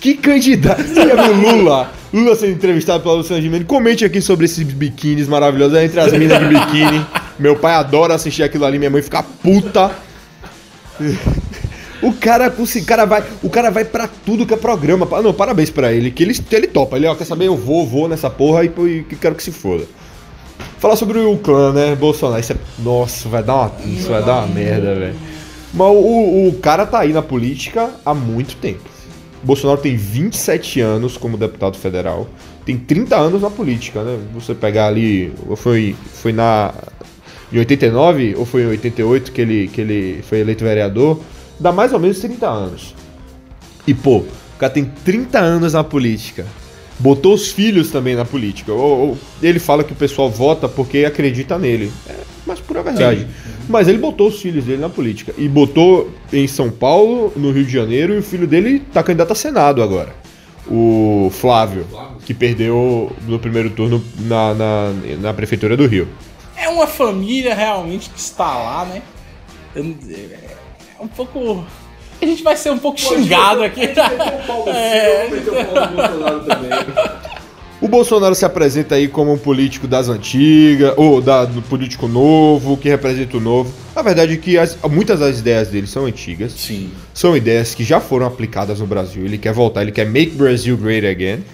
[0.00, 0.82] Que candidato!
[0.82, 1.92] Você já viu Lula?
[2.12, 3.66] Lula sendo entrevistado pela Luciana Gimenez.
[3.66, 7.06] Comente aqui sobre esses biquínis maravilhosos entre as minas de biquíni.
[7.38, 9.90] Meu pai adora assistir aquilo ali, minha mãe fica puta.
[12.02, 15.06] O cara, o cara vai, o cara vai para tudo que é programa.
[15.22, 16.96] Não, parabéns para ele, que ele, ele topa.
[16.96, 19.84] Ele, ó, quer saber, eu vou, vou nessa porra e, e quero que se foda.
[20.78, 21.94] Falar sobre o clã, né?
[21.94, 22.40] Bolsonaro.
[22.40, 25.16] Isso é, nossa, vai dar uma, isso vai dar uma merda, velho.
[25.72, 28.88] Mas o, o cara tá aí na política há muito tempo.
[29.42, 32.28] Bolsonaro tem 27 anos como deputado federal,
[32.64, 34.18] tem 30 anos na política, né?
[34.34, 36.74] Você pegar ali, foi, foi na
[37.52, 41.20] em 89 ou foi em 88 que ele, que ele foi eleito vereador,
[41.58, 42.94] dá mais ou menos 30 anos.
[43.86, 46.46] E pô, o cara tem 30 anos na política
[47.00, 48.72] botou os filhos também na política.
[48.72, 51.90] Ou, ou, ele fala que o pessoal vota porque acredita nele.
[52.08, 52.14] É,
[52.46, 53.22] mas pura verdade.
[53.22, 53.26] Sim.
[53.68, 55.34] Mas ele botou os filhos dele na política.
[55.36, 59.32] E botou em São Paulo, no Rio de Janeiro, e o filho dele tá candidato
[59.32, 60.14] a Senado agora.
[60.68, 61.86] O Flávio,
[62.24, 66.06] que perdeu no primeiro turno na, na, na Prefeitura do Rio.
[66.56, 69.02] É uma família realmente que está lá, né?
[69.74, 71.64] É um pouco
[72.20, 73.88] a gente vai ser um pouco Pô, xingado aqui.
[74.66, 75.28] É.
[77.80, 82.76] O Bolsonaro se apresenta aí como um político das antigas, ou da, do político novo,
[82.76, 83.72] que representa o novo.
[83.96, 86.52] A verdade é que as, muitas das ideias dele são antigas.
[86.52, 86.90] Sim.
[87.14, 89.24] São ideias que já foram aplicadas no Brasil.
[89.24, 91.42] Ele quer voltar, ele quer make Brazil great again.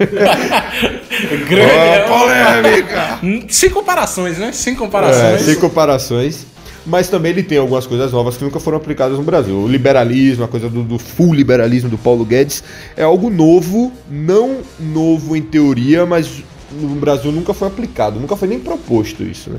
[1.48, 3.20] Grande oh, polêmica!
[3.48, 4.50] Sem comparações, né?
[4.50, 5.42] Sem comparações.
[5.42, 6.55] É, sem comparações.
[6.86, 9.56] Mas também ele tem algumas coisas novas que nunca foram aplicadas no Brasil.
[9.56, 12.62] O liberalismo, a coisa do, do full liberalismo do Paulo Guedes,
[12.96, 18.48] é algo novo, não novo em teoria, mas no Brasil nunca foi aplicado, nunca foi
[18.48, 19.58] nem proposto isso, né?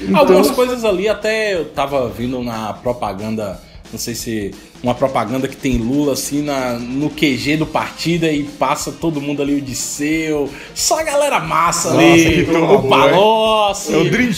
[0.00, 0.16] Então...
[0.16, 3.60] Algumas coisas ali até eu tava vindo na propaganda,
[3.92, 8.44] não sei se uma propaganda que tem Lula assim na, no QG do partido e
[8.44, 13.94] passa todo mundo ali o Disseu, só a galera massa Nossa, ali, o Palocci.
[13.94, 14.30] É o Dream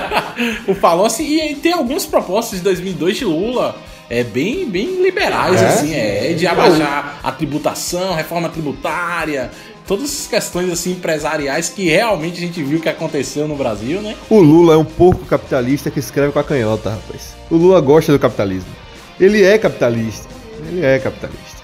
[0.68, 3.76] o Palocci e tem algumas propostas de 2002 de Lula
[4.08, 5.66] é bem, bem liberais, é?
[5.66, 9.50] assim, é, de abaixar a tributação, reforma tributária,
[9.86, 14.14] todas essas questões assim empresariais que realmente a gente viu que aconteceu no Brasil, né?
[14.28, 17.34] O Lula é um porco capitalista que escreve com a canhota, rapaz.
[17.50, 18.83] O Lula gosta do capitalismo.
[19.18, 20.28] Ele é capitalista.
[20.68, 21.62] Ele é capitalista.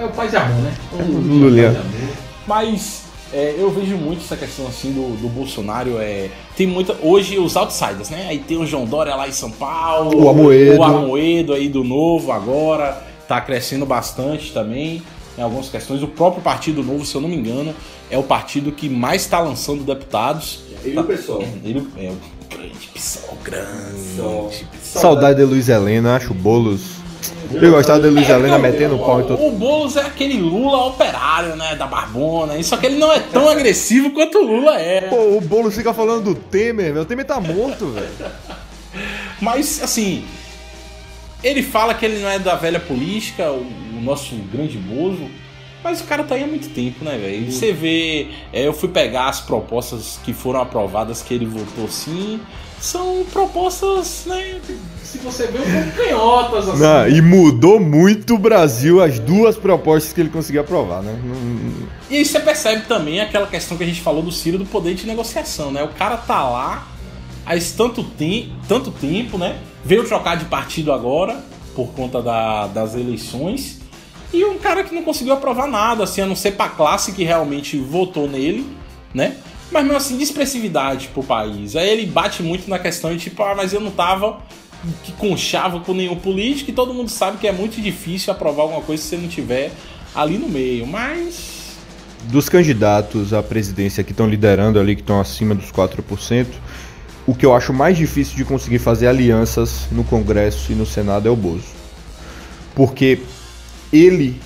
[0.00, 0.74] É o pai de amor, né?
[0.92, 1.84] O Lula.
[2.46, 5.98] Mas é, eu vejo muito essa questão assim do, do Bolsonaro.
[5.98, 6.96] É, tem muita.
[7.02, 8.26] Hoje os outsiders, né?
[8.28, 10.24] Aí tem o João Dória lá em São Paulo.
[10.24, 10.78] O Amoedo.
[10.78, 13.08] O Amoedo aí do novo agora.
[13.28, 15.02] Tá crescendo bastante também
[15.38, 16.02] em algumas questões.
[16.02, 17.72] O próprio Partido Novo, se eu não me engano,
[18.10, 20.62] é o partido que mais está lançando deputados.
[20.84, 21.42] Ele tá, o pessoal.
[21.64, 24.66] Ele é o grande PSOL, grande.
[24.82, 27.00] Saudade de Luiz Helena, acho bolos.
[27.52, 29.42] Eu gostava de Luiz é, Helena metendo o pau em todo.
[29.42, 31.74] O Boulos é aquele Lula operário, né?
[31.74, 32.60] Da Barbona.
[32.62, 35.02] Só que ele não é tão agressivo quanto o Lula é.
[35.02, 37.02] Pô, o Boulos fica falando do Temer, velho.
[37.02, 38.08] O Temer tá morto, velho.
[39.40, 40.24] Mas, assim.
[41.42, 45.26] Ele fala que ele não é da velha política, o, o nosso grande Bozo.
[45.82, 47.50] Mas o cara tá aí há muito tempo, né, velho?
[47.50, 48.28] Você vê.
[48.52, 52.40] É, eu fui pegar as propostas que foram aprovadas que ele votou sim.
[52.78, 54.58] São propostas, né?
[55.02, 56.82] Se você vê, um pouco canhotas, assim.
[56.82, 61.18] Não, e mudou muito o Brasil as duas propostas que ele conseguiu aprovar, né?
[62.08, 64.94] E aí você percebe também aquela questão que a gente falou do Ciro do poder
[64.94, 65.82] de negociação, né?
[65.82, 66.88] O cara tá lá
[67.44, 69.58] há tanto, te tanto tempo, né?
[69.84, 71.42] Veio trocar de partido agora,
[71.74, 73.80] por conta da, das eleições.
[74.32, 77.24] E um cara que não conseguiu aprovar nada, assim, a não ser pra classe que
[77.24, 78.66] realmente votou nele,
[79.12, 79.36] né?
[79.70, 81.76] Mas mesmo assim, de expressividade pro país.
[81.76, 84.40] Aí ele bate muito na questão de tipo, ah, mas eu não tava
[85.04, 88.80] que conchava com nenhum político e todo mundo sabe que é muito difícil aprovar alguma
[88.80, 89.70] coisa se você não tiver
[90.14, 90.86] ali no meio.
[90.86, 91.78] Mas.
[92.24, 96.46] Dos candidatos à presidência que estão liderando ali, que estão acima dos 4%,
[97.26, 101.28] o que eu acho mais difícil de conseguir fazer alianças no Congresso e no Senado
[101.28, 101.80] é o Bozo.
[102.74, 103.20] Porque
[103.92, 104.40] ele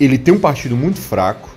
[0.00, 1.52] ele tem um partido muito fraco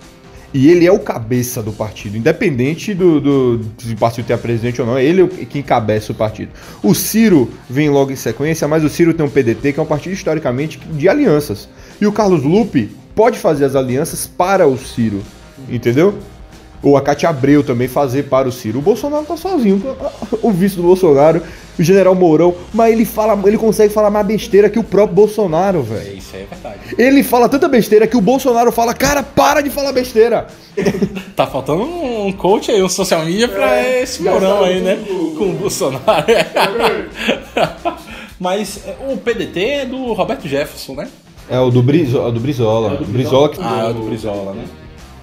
[0.53, 4.39] e ele é o cabeça do partido, independente do, do se o partido tem a
[4.39, 6.51] presidente ou não, é ele que encabeça o partido.
[6.81, 9.85] O Ciro vem logo em sequência, mas o Ciro tem um PDT que é um
[9.85, 11.67] partido historicamente de alianças.
[11.99, 15.21] E o Carlos Lupe pode fazer as alianças para o Ciro,
[15.69, 16.17] entendeu?
[16.85, 18.79] Ou a Cátia Abreu também fazer para o Ciro.
[18.79, 19.81] O Bolsonaro tá sozinho,
[20.41, 21.41] o vice do Bolsonaro
[21.77, 25.81] o general Mourão, mas ele fala, ele consegue falar mais besteira que o próprio Bolsonaro,
[25.81, 26.09] velho.
[26.09, 26.79] É, isso aí é verdade.
[26.97, 30.47] Ele fala tanta besteira que o Bolsonaro fala, cara, para de falar besteira.
[31.35, 34.97] tá faltando um coach aí, um social media pra é, esse Mourão aí, né?
[35.37, 36.05] Com o Bolsonaro.
[38.39, 41.07] mas é, o PDT é do Roberto Jefferson, né?
[41.49, 42.93] É o do, Brizo, do Brizola.
[42.93, 43.49] É do Brizola.
[43.49, 43.59] que...
[43.61, 44.63] Ah, é o do Brizola, né?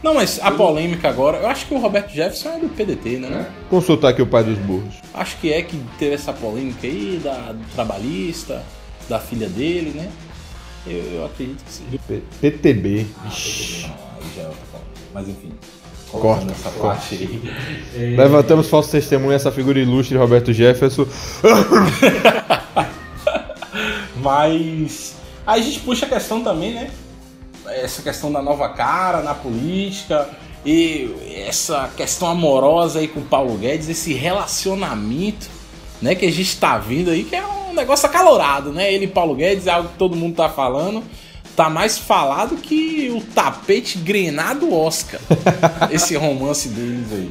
[0.02, 3.46] Não, mas a polêmica agora, eu acho que o Roberto Jefferson é do PDT, né?
[3.48, 3.68] É.
[3.70, 4.96] Consultar aqui o pai dos burros.
[5.14, 8.64] Acho que é que teve essa polêmica aí da do trabalhista,
[9.08, 10.10] da filha dele, né?
[10.86, 11.84] Eu, eu acredito que sim.
[12.40, 13.06] PTB.
[13.18, 14.62] Ah, PTB não, aí já é outra
[15.14, 15.52] Mas enfim.
[16.10, 17.40] Corta essa parte aí.
[18.16, 21.06] Levantamos falso testemunho essa figura ilustre, Roberto Jefferson.
[24.16, 25.14] Mas.
[25.46, 26.90] Aí a gente puxa a questão também, né?
[27.74, 30.28] Essa questão da nova cara na política
[30.64, 31.10] e
[31.46, 35.48] essa questão amorosa aí com o Paulo Guedes, esse relacionamento,
[36.00, 38.92] né, que a gente tá vindo aí, que é um negócio acalorado, né?
[38.92, 41.02] Ele e Paulo Guedes é algo que todo mundo tá falando.
[41.56, 45.20] Tá mais falado que o tapete grenado Oscar.
[45.90, 47.30] esse romance deles aí.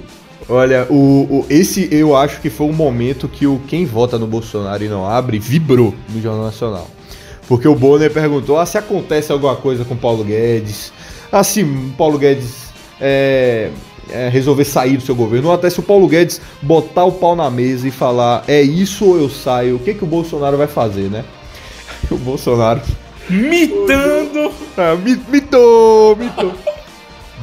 [0.49, 4.27] Olha, o, o, esse eu acho que foi o momento que o quem vota no
[4.27, 6.87] Bolsonaro e não abre vibrou no Jornal Nacional.
[7.51, 10.93] Porque o Bonner perguntou ah, se acontece alguma coisa com Paulo Guedes,
[11.29, 11.61] ah, se
[11.97, 13.71] Paulo Guedes é,
[14.09, 17.35] é, resolver sair do seu governo, ou até se o Paulo Guedes botar o pau
[17.35, 20.67] na mesa e falar é isso ou eu saio, o que, que o Bolsonaro vai
[20.67, 21.25] fazer, né?
[22.09, 22.79] O Bolsonaro.
[23.29, 24.49] Mitando!
[24.77, 24.95] É,
[25.29, 26.53] mitou, mitou.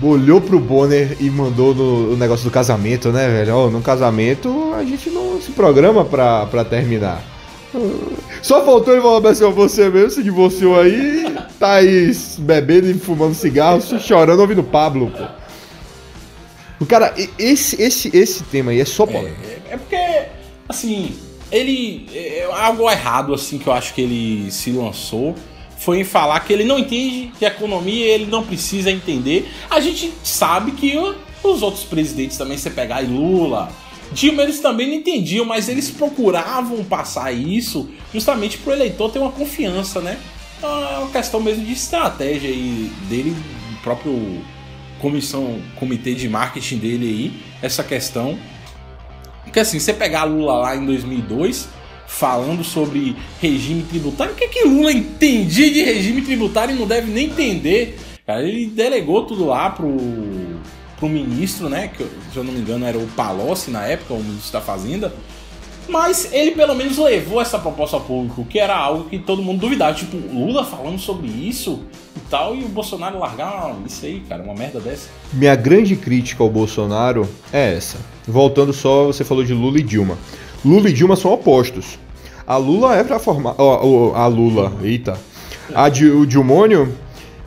[0.02, 3.54] Olhou pro Bonner e mandou no, no, negócio do casamento, né, velho?
[3.54, 7.22] Oh, no casamento a gente não se programa pra, pra terminar.
[8.42, 13.34] Só faltou ele falar assim, você mesmo se divorciou aí, tá aí bebendo e fumando
[13.34, 15.24] cigarro, chorando ouvindo Pablo, pô.
[16.80, 19.42] O cara, esse, esse, esse tema aí é só polêmico.
[19.42, 20.28] É, é, porque,
[20.68, 21.16] assim,
[21.50, 22.08] ele.
[22.14, 25.34] É, algo errado, assim, que eu acho que ele se lançou
[25.78, 29.48] foi em falar que ele não entende de economia ele não precisa entender.
[29.70, 30.96] A gente sabe que
[31.42, 33.70] os outros presidentes também, você pegar e Lula,
[34.12, 39.18] Dilma, eles também não entendiam, mas eles procuravam passar isso justamente para o eleitor ter
[39.18, 40.18] uma confiança, né?
[40.56, 44.42] Então, é uma questão mesmo de estratégia aí dele, do próprio
[45.00, 48.38] comissão, comitê de marketing dele aí, essa questão.
[49.44, 51.68] Porque assim, você pegar Lula lá em 2002,
[52.06, 54.32] falando sobre regime tributário.
[54.32, 57.98] O que, é que Lula entendia de regime tributário e não deve nem entender?
[58.26, 59.96] Cara, ele delegou tudo lá pro,
[60.98, 61.88] pro ministro, né?
[61.88, 65.12] Que se eu não me engano era o Palocci na época, o ministro da Fazenda.
[65.88, 69.60] Mas ele pelo menos levou essa proposta ao público, que era algo que todo mundo
[69.60, 69.94] duvidava.
[69.94, 71.80] Tipo, Lula falando sobre isso
[72.14, 75.08] e tal, e o Bolsonaro largar isso aí, cara, uma merda dessa.
[75.32, 77.96] Minha grande crítica ao Bolsonaro é essa.
[78.26, 80.18] Voltando só, você falou de Lula e Dilma.
[80.62, 81.98] Lula e Dilma são opostos.
[82.46, 83.54] A Lula é para formar.
[83.58, 85.18] Oh, a Lula, eita.
[85.74, 86.94] A o Dilmônio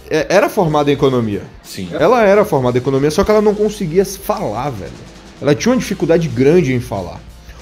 [0.10, 1.44] é, era formada em economia.
[1.72, 1.88] Sim.
[1.94, 4.92] Ela era formada em economia, só que ela não conseguia falar, velho.
[5.42, 7.22] Ela tinha uma dificuldade grande em falar.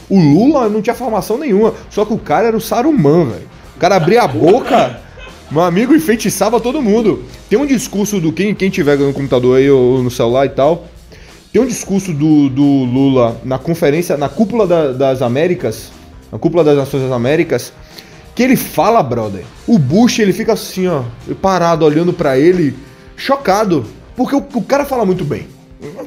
[0.10, 3.48] O Lula não tinha formação nenhuma, só que o cara era o Saruman, velho.
[3.76, 5.00] O cara abria a boca,
[5.52, 7.24] meu amigo, enfeitiçava todo mundo.
[7.48, 10.88] Tem um discurso do quem, quem tiver no computador aí ou no celular e tal.
[11.54, 15.92] Tem um discurso do, do Lula na conferência, na cúpula da, das Américas,
[16.32, 17.72] na cúpula das Nações das Américas,
[18.34, 19.44] que ele fala, brother.
[19.68, 21.04] O Bush, ele fica assim, ó,
[21.40, 22.76] parado, olhando para ele,
[23.16, 23.86] chocado.
[24.20, 25.48] Porque o, o, cara fala muito bem.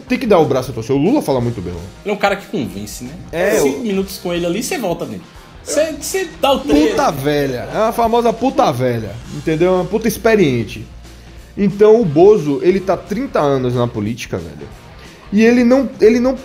[0.06, 0.94] Tem que dar o braço a torcer.
[0.94, 1.72] O Lula fala muito bem.
[2.04, 3.14] Ele é um cara que convence, né?
[3.32, 3.82] É, Cinco eu...
[3.84, 5.22] minutos com ele ali, você volta nele.
[5.64, 6.90] Você, você dá o treino.
[6.90, 7.70] Puta velha.
[7.72, 9.12] É uma famosa puta velha.
[9.34, 9.76] Entendeu?
[9.76, 10.86] Uma puta experiente.
[11.56, 14.68] Então o Bozo, ele tá 30 anos na política, velho.
[15.32, 16.36] E ele não, ele não,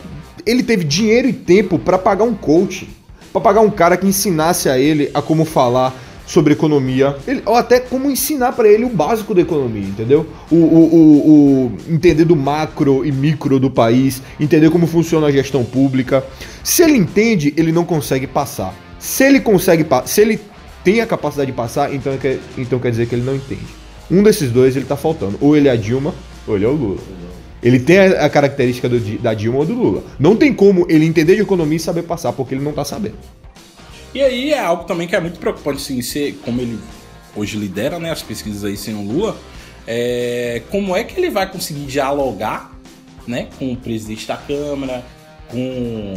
[0.46, 2.88] ele teve dinheiro e tempo para pagar um coach,
[3.34, 5.94] para pagar um cara que ensinasse a ele a como falar
[6.28, 10.28] sobre economia, ele, ou até como ensinar para ele o básico da economia, entendeu?
[10.52, 11.28] O, o, o,
[11.66, 16.24] o, entender do macro e micro do país, entender como funciona a gestão pública.
[16.62, 18.76] Se ele entende, ele não consegue passar.
[19.00, 20.40] Se ele consegue, se ele
[20.84, 22.14] tem a capacidade de passar, então,
[22.58, 23.66] então quer dizer que ele não entende.
[24.12, 25.38] Um desses dois ele tá faltando.
[25.40, 26.14] Ou ele é a Dilma,
[26.46, 27.00] ou ele é o Lula.
[27.64, 30.04] Ele tem a, característica do, da Dilma ou do Lula.
[30.20, 33.16] Não tem como ele entender de economia e saber passar, porque ele não tá sabendo.
[34.18, 36.80] E aí é algo também que é muito preocupante, assim, ser como ele
[37.36, 39.38] hoje lidera né, as pesquisas aí sem o Lula.
[39.86, 42.72] É, como é que ele vai conseguir dialogar
[43.28, 45.06] né, com o presidente da Câmara,
[45.50, 46.16] com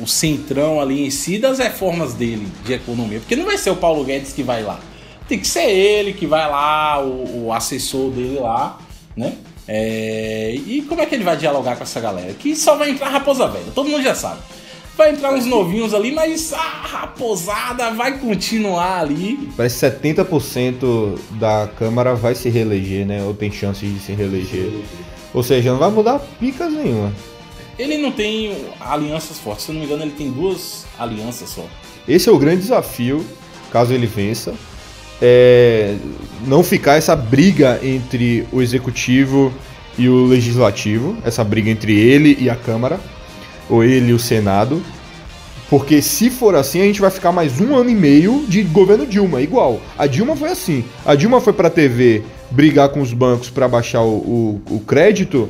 [0.00, 3.20] o, o centrão ali em si das reformas dele de economia?
[3.20, 4.80] Porque não vai ser o Paulo Guedes que vai lá.
[5.28, 8.76] Tem que ser ele que vai lá, o, o assessor dele lá,
[9.16, 9.34] né?
[9.68, 12.34] É, e como é que ele vai dialogar com essa galera?
[12.34, 14.40] Que só vai entrar raposa velha, todo mundo já sabe.
[14.96, 19.50] Vai entrar uns novinhos ali, mas a raposada vai continuar ali.
[19.56, 23.22] Parece 70% da Câmara vai se reeleger, né?
[23.22, 24.70] Ou tem chances de se reeleger.
[25.32, 27.12] Ou seja, não vai mudar picas nenhuma.
[27.78, 31.64] Ele não tem alianças fortes, se eu não me engano, ele tem duas alianças só.
[32.06, 33.24] Esse é o grande desafio,
[33.70, 34.54] caso ele vença
[35.20, 35.96] é,
[36.46, 39.52] não ficar essa briga entre o executivo
[39.98, 42.98] e o legislativo, essa briga entre ele e a Câmara,
[43.70, 44.82] ou ele e o Senado.
[45.70, 49.06] Porque se for assim, a gente vai ficar mais um ano e meio de governo
[49.06, 49.80] Dilma, igual.
[49.96, 50.84] A Dilma foi assim.
[51.06, 55.48] A Dilma foi pra TV brigar com os bancos para baixar o, o, o crédito.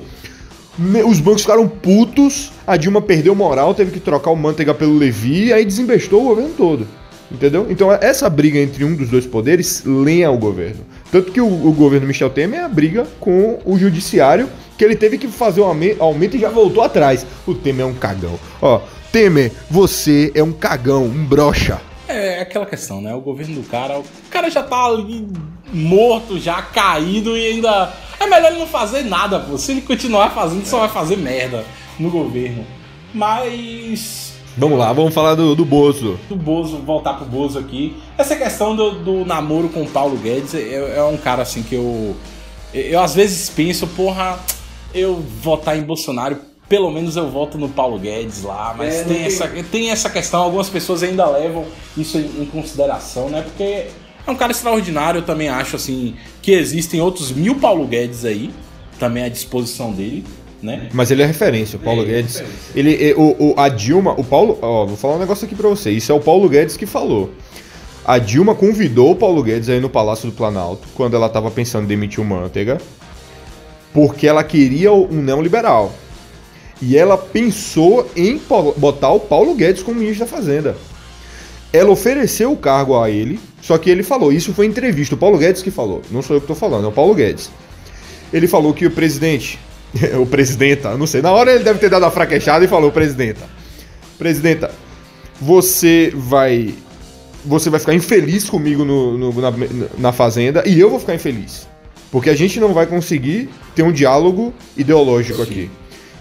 [1.06, 5.52] Os bancos ficaram putos, a Dilma perdeu moral, teve que trocar o manteiga pelo Levi,
[5.52, 6.86] aí desembestou o governo todo.
[7.30, 7.66] Entendeu?
[7.70, 10.84] Então essa briga entre um dos dois poderes lenha o governo.
[11.12, 14.96] Tanto que o, o governo Michel Temer é a briga com o judiciário, que ele
[14.96, 17.24] teve que fazer um aumento e já voltou atrás.
[17.46, 18.38] O Temer é um cagão.
[18.60, 18.80] Ó,
[19.12, 21.80] Temer, você é um cagão, um brocha.
[22.08, 23.14] É, é aquela questão, né?
[23.14, 25.26] O governo do cara, o cara já tá ali
[25.72, 27.92] morto, já caído e ainda.
[28.18, 29.56] É melhor ele não fazer nada, pô.
[29.56, 31.64] Se ele continuar fazendo, só vai fazer merda
[31.98, 32.66] no governo.
[33.14, 36.18] Mas Vamos lá, vamos falar do, do Bozo.
[36.28, 37.96] Do Bozo, voltar pro Bozo aqui.
[38.18, 41.74] Essa questão do, do namoro com o Paulo Guedes é, é, um cara assim que
[41.74, 42.16] eu.
[42.72, 44.38] Eu às vezes penso, porra,
[44.94, 46.38] eu votar em Bolsonaro,
[46.68, 49.24] pelo menos eu voto no Paulo Guedes lá, mas é, tem.
[49.24, 51.64] Essa, tem essa questão, algumas pessoas ainda levam
[51.96, 53.42] isso em, em consideração, né?
[53.42, 53.86] Porque
[54.26, 58.50] é um cara extraordinário, eu também acho assim que existem outros mil Paulo Guedes aí,
[58.98, 60.24] também à disposição dele
[60.62, 60.88] né?
[60.92, 62.40] Mas ele é referência, o Paulo é, Guedes.
[62.40, 62.44] É
[62.74, 65.90] ele, o, o, a Dilma, o Paulo, ó, vou falar um negócio aqui para você.
[65.90, 67.32] Isso é o Paulo Guedes que falou.
[68.04, 71.84] A Dilma convidou o Paulo Guedes aí no Palácio do Planalto quando ela estava pensando
[71.84, 72.78] em demitir o Manteiga,
[73.92, 75.92] porque ela queria um neoliberal.
[76.82, 78.40] E ela pensou em
[78.76, 80.76] botar o Paulo Guedes como ministro da Fazenda.
[81.72, 85.38] ela ofereceu o cargo a ele, só que ele falou, isso foi entrevista, o Paulo
[85.38, 87.50] Guedes que falou, não sou eu que tô falando, é o Paulo Guedes.
[88.32, 89.58] Ele falou que o presidente,
[90.20, 93.44] o presidenta, não sei, na hora ele deve ter dado a fraquejada e falou, presidenta,
[94.18, 94.70] presidenta,
[95.40, 96.74] você vai
[97.44, 99.50] você vai ficar infeliz comigo no, no, na,
[99.98, 101.66] na Fazenda e eu vou ficar infeliz.
[102.10, 105.50] Porque a gente não vai conseguir ter um diálogo ideológico Sim.
[105.50, 105.70] aqui.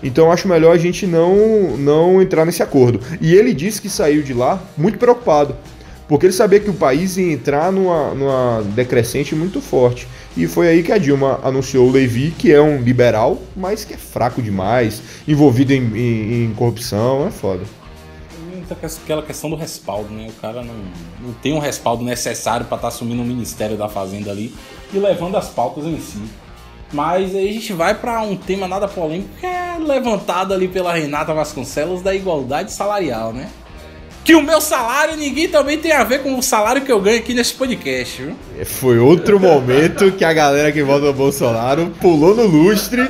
[0.01, 3.01] Então acho melhor a gente não, não entrar nesse acordo.
[3.20, 5.55] E ele disse que saiu de lá muito preocupado.
[6.07, 10.07] Porque ele sabia que o país ia entrar numa, numa decrescente muito forte.
[10.38, 13.93] E foi aí que a Dilma anunciou o Levi, que é um liberal, mas que
[13.93, 17.63] é fraco demais, envolvido em, em, em corrupção, é foda
[18.73, 20.27] aquela questão do respaldo, né?
[20.30, 20.75] O cara não,
[21.19, 24.53] não tem um respaldo necessário para estar tá assumindo o Ministério da Fazenda ali
[24.93, 26.21] e levando as pautas em si.
[26.91, 30.93] Mas aí a gente vai para um tema nada polêmico que é levantado ali pela
[30.93, 33.49] Renata Vasconcelos da igualdade salarial, né?
[34.24, 37.20] Que o meu salário ninguém também tem a ver com o salário que eu ganho
[37.20, 38.36] aqui nesse podcast, viu?
[38.59, 43.09] É, foi outro momento que a galera que vota no Bolsonaro pulou no lustre.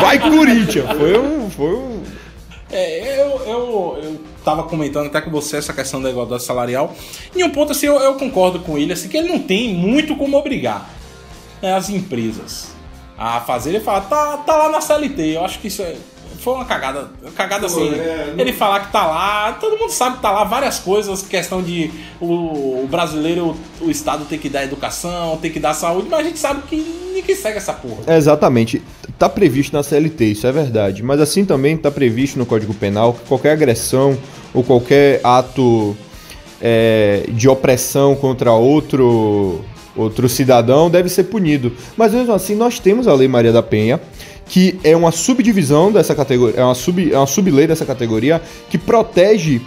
[0.00, 0.86] Vai Corinthians!
[0.96, 1.50] Foi um.
[1.50, 2.02] Foi um...
[2.70, 6.94] É, eu, eu, eu tava comentando até com você essa questão da igualdade salarial.
[7.34, 10.14] Em um ponto, assim, eu, eu concordo com ele, assim, que ele não tem muito
[10.16, 10.88] como obrigar
[11.62, 12.68] né, as empresas
[13.16, 13.70] a fazer.
[13.70, 15.36] Ele fala, tá, tá lá na CLT.
[15.36, 15.96] Eu acho que isso é,
[16.38, 17.10] foi uma cagada.
[17.34, 17.88] Cagada assim.
[17.94, 21.62] É, ele falar que tá lá, todo mundo sabe que tá lá várias coisas, questão
[21.62, 26.20] de o, o, brasileiro, o Estado tem que dar educação, tem que dar saúde, mas
[26.20, 26.76] a gente sabe que
[27.14, 28.02] ninguém segue essa porra.
[28.06, 28.82] É, exatamente.
[29.18, 31.02] Tá previsto na CLT, isso é verdade.
[31.02, 34.16] Mas assim também tá previsto no Código Penal que qualquer agressão
[34.52, 35.96] ou qualquer ato
[36.60, 39.64] é, de opressão contra outro
[39.96, 41.72] outro cidadão deve ser punido.
[41.96, 44.00] Mas mesmo assim, nós temos a Lei Maria da Penha,
[44.46, 48.40] que é uma subdivisão dessa categoria, é uma, sub, é uma sublei dessa categoria,
[48.70, 49.60] que protege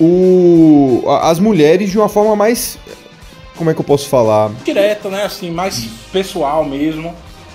[0.00, 2.78] o, as mulheres de uma forma mais.
[3.56, 4.50] Como é que eu posso falar?
[4.64, 5.24] Direta, né?
[5.24, 7.14] Assim, mais pessoal mesmo.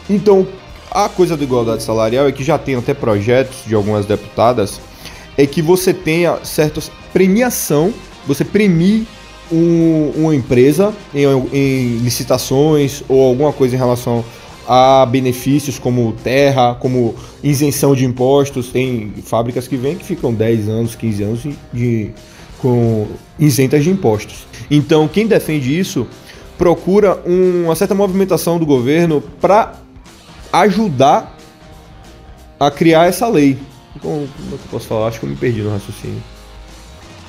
[0.09, 0.47] Então,
[0.91, 4.79] a coisa da igualdade salarial é que já tem até projetos de algumas deputadas,
[5.37, 7.93] é que você tenha certas premiação,
[8.25, 9.07] você premie
[9.51, 14.23] um, uma empresa em, em licitações ou alguma coisa em relação
[14.67, 18.69] a benefícios como terra, como isenção de impostos.
[18.69, 21.39] Tem fábricas que vêm que ficam 10 anos, 15 anos
[21.73, 22.11] de,
[22.59, 23.07] com
[23.39, 24.45] isentas de impostos.
[24.69, 26.05] Então, quem defende isso
[26.57, 29.75] procura um, uma certa movimentação do governo para
[30.51, 31.37] ajudar
[32.59, 33.57] a criar essa lei.
[34.01, 35.07] Como, como é que eu posso falar?
[35.07, 36.21] Acho que eu me perdi no raciocínio.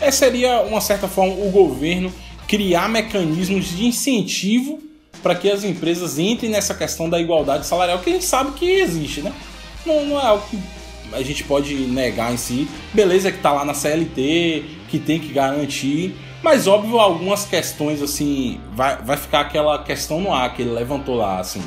[0.00, 2.12] É, seria, uma certa forma, o governo
[2.46, 4.80] criar mecanismos de incentivo
[5.22, 8.70] para que as empresas entrem nessa questão da igualdade salarial, que a gente sabe que
[8.70, 9.32] existe, né?
[9.84, 10.58] Não, não é algo que
[11.12, 12.68] a gente pode negar em si.
[12.92, 18.60] Beleza que tá lá na CLT, que tem que garantir, mas óbvio algumas questões assim,
[18.72, 21.62] vai, vai ficar aquela questão no ar que ele levantou lá, assim.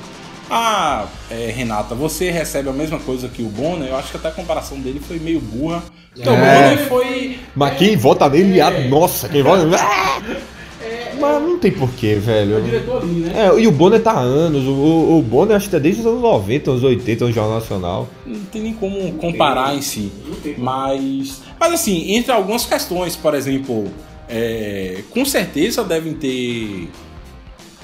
[0.50, 3.90] Ah, é, Renata, você recebe a mesma coisa que o Bonner?
[3.90, 5.82] Eu acho que até a comparação dele foi meio burra.
[6.16, 6.38] Então, é.
[6.38, 7.40] o Bonner foi.
[7.56, 8.88] Mas quem vota nele, é.
[8.88, 9.66] nossa, quem vota.
[10.82, 12.56] É, Mas não tem porquê, velho.
[12.56, 13.34] É o diretor ali, né?
[13.36, 14.66] É, e o Bonner tá há anos.
[14.66, 18.10] O, o Bonner acho que é desde os anos 90, anos 80 no Jornal Nacional.
[18.26, 20.12] Não tem nem como comparar tem, em si.
[20.58, 21.42] Mas.
[21.60, 23.86] Mas assim, entre algumas questões, por exemplo,
[24.28, 26.90] é, com certeza devem ter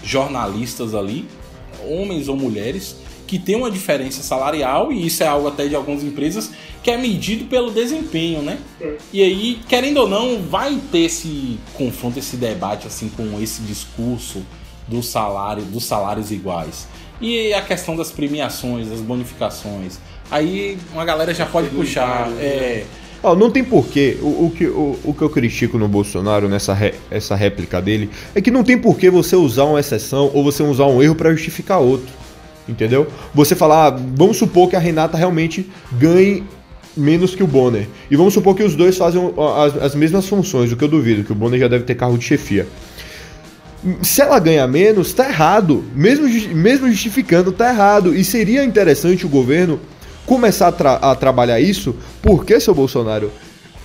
[0.03, 1.27] jornalistas ali
[1.87, 6.03] homens ou mulheres, que tem uma diferença salarial, e isso é algo até de algumas
[6.03, 6.51] empresas,
[6.87, 8.57] que é medido pelo desempenho, né?
[9.11, 14.41] E aí, querendo ou não, vai ter esse confronto, esse debate assim com esse discurso
[14.87, 16.87] do salário, dos salários iguais.
[17.19, 19.99] E a questão das premiações, das bonificações.
[20.31, 22.31] Aí uma galera já pode puxar.
[22.39, 22.85] É,
[23.21, 24.17] Oh, não tem porquê.
[24.21, 28.09] O, o, que, o, o que eu critico no Bolsonaro, nessa ré, essa réplica dele,
[28.33, 31.31] é que não tem porquê você usar uma exceção ou você usar um erro para
[31.31, 32.15] justificar outro.
[32.69, 33.07] Entendeu?
[33.33, 36.43] Você falar, ah, vamos supor que a Renata realmente ganhe
[36.97, 37.87] menos que o Bonner.
[38.09, 39.21] E vamos supor que os dois fazem
[39.57, 42.17] as, as mesmas funções, o que eu duvido, que o Bonner já deve ter carro
[42.17, 42.67] de chefia.
[44.01, 45.83] Se ela ganha menos, tá errado.
[45.95, 48.15] Mesmo, mesmo justificando, tá errado.
[48.15, 49.79] E seria interessante o governo
[50.25, 53.31] começar a, tra a trabalhar isso, porque, seu Bolsonaro,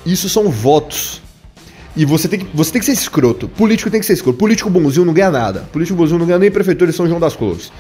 [0.05, 1.23] isso são votos.
[1.95, 3.49] E você tem, que, você tem que ser escroto.
[3.49, 4.39] Político tem que ser escroto.
[4.39, 5.69] Político bonzinho não ganha nada.
[5.73, 7.71] Político bonzinho não ganha nem prefeitura de São João das Flores.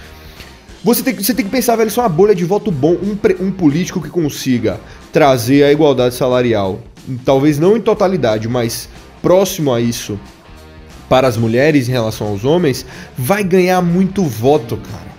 [0.84, 2.94] Você tem, você tem que pensar, velho, isso é uma bolha de voto bom.
[2.94, 4.80] Um, um político que consiga
[5.12, 6.80] trazer a igualdade salarial,
[7.24, 8.88] talvez não em totalidade, mas
[9.20, 10.18] próximo a isso,
[11.08, 12.84] para as mulheres em relação aos homens,
[13.16, 15.12] vai ganhar muito voto, cara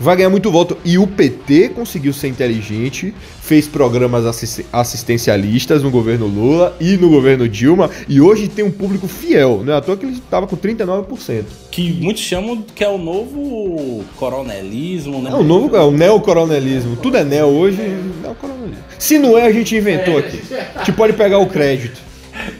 [0.00, 0.78] vai ganhar muito voto.
[0.82, 3.14] E o PT conseguiu ser inteligente,
[3.50, 8.70] fez programas assist assistencialistas no governo Lula e no governo Dilma, e hoje tem um
[8.70, 11.46] público fiel, não é à toa que ele estava com 39%.
[11.68, 15.30] Que muitos chamam que é o novo coronelismo, né?
[15.30, 16.94] É o novo, é o neocoronelismo.
[16.94, 17.82] Tudo é neo hoje,
[18.22, 18.84] neocoronelismo.
[18.96, 20.40] Se não é, a gente inventou aqui.
[20.76, 22.00] A gente pode pegar o crédito.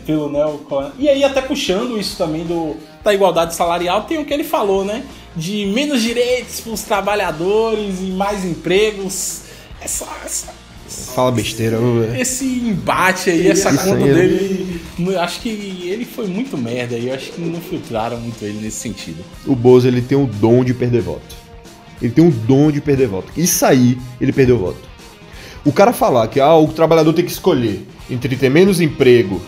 [0.05, 1.05] Pelo neocoronelismo.
[1.05, 2.75] E aí até puxando isso também do,
[3.05, 5.05] da igualdade salarial, tem o que ele falou, né?
[5.37, 9.43] de menos direitos para os trabalhadores e mais empregos.
[9.81, 10.60] Essa, essa,
[10.91, 11.79] Fala besteira,
[12.19, 14.81] Esse embate aí, essa conta aí, dele.
[15.19, 18.79] Acho que ele foi muito merda e eu acho que não filtraram muito ele nesse
[18.79, 19.25] sentido.
[19.47, 21.37] O Bozo ele tem o dom de perder voto.
[22.03, 23.33] Ele tem o dom de perder voto.
[23.37, 24.79] Isso aí, ele perdeu voto.
[25.65, 29.41] O cara falar que ah, o trabalhador tem que escolher entre ter menos emprego,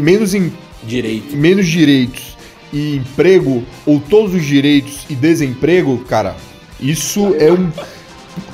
[0.00, 0.52] menos em,
[0.84, 2.36] direito, menos direitos
[2.72, 6.36] e emprego, ou todos os direitos e desemprego, cara,
[6.80, 7.70] isso é um.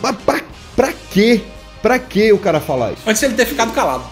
[0.03, 0.41] Mas pra,
[0.75, 1.41] pra quê?
[1.83, 3.03] Pra que o cara falar isso?
[3.05, 4.05] Antes ele ter ficado calado.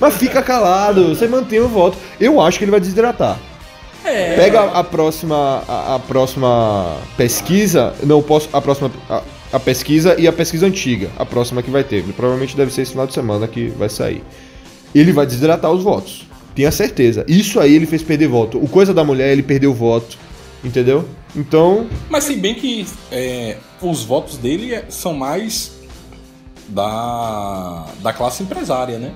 [0.00, 1.98] Mas fica calado, você mantém o voto.
[2.18, 3.38] Eu acho que ele vai desidratar.
[4.04, 4.34] É.
[4.34, 10.26] Pega a próxima, a, a, próxima pesquisa, não posso, a próxima a, a, pesquisa e
[10.26, 12.02] a pesquisa antiga, a próxima que vai ter.
[12.14, 14.24] Provavelmente deve ser esse final de semana que vai sair.
[14.94, 16.26] Ele vai desidratar os votos.
[16.54, 17.24] Tenha certeza.
[17.28, 18.58] Isso aí ele fez perder voto.
[18.58, 20.18] O Coisa da Mulher, ele perdeu voto.
[20.64, 21.04] Entendeu?
[21.34, 21.86] Então.
[22.08, 25.72] Mas se bem que é, os votos dele são mais
[26.68, 29.12] da, da classe empresária, né?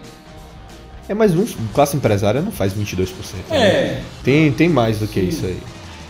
[1.08, 3.08] É, mas um, classe empresária não faz 22%.
[3.50, 3.58] É.
[3.58, 4.04] Né?
[4.24, 5.28] Tem, tem mais do que Sim.
[5.28, 5.58] isso aí.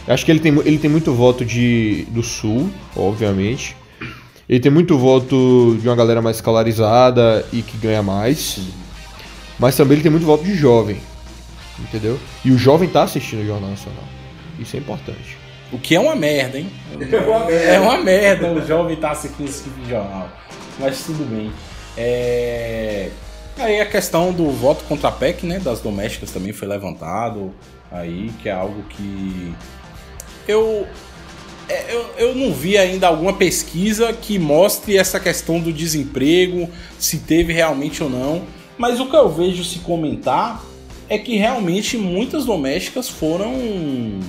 [0.06, 3.76] Eu acho que ele tem, ele tem muito voto de, do Sul, obviamente.
[4.48, 8.38] Ele tem muito voto de uma galera mais escolarizada e que ganha mais.
[8.38, 8.68] Sim.
[9.58, 10.98] Mas também ele tem muito voto de jovem.
[11.78, 12.18] Entendeu?
[12.44, 14.04] E o jovem tá assistindo o Jornal Nacional.
[14.58, 15.35] Isso é importante.
[15.72, 16.70] O que é uma merda, hein?
[17.12, 20.28] É uma merda, é uma merda o jovem tá assistindo esse tipo de jornal.
[20.78, 21.52] Mas tudo bem.
[21.96, 23.10] É...
[23.58, 25.58] Aí a questão do voto contra a PEC, né?
[25.58, 27.54] Das domésticas também foi levantado.
[27.90, 29.54] Aí, que é algo que.
[30.46, 30.86] Eu.
[31.68, 37.18] É, eu, eu não vi ainda alguma pesquisa que mostre essa questão do desemprego, se
[37.18, 38.42] teve realmente ou não.
[38.78, 40.62] Mas o que eu vejo se comentar
[41.08, 44.20] é que realmente muitas domésticas foram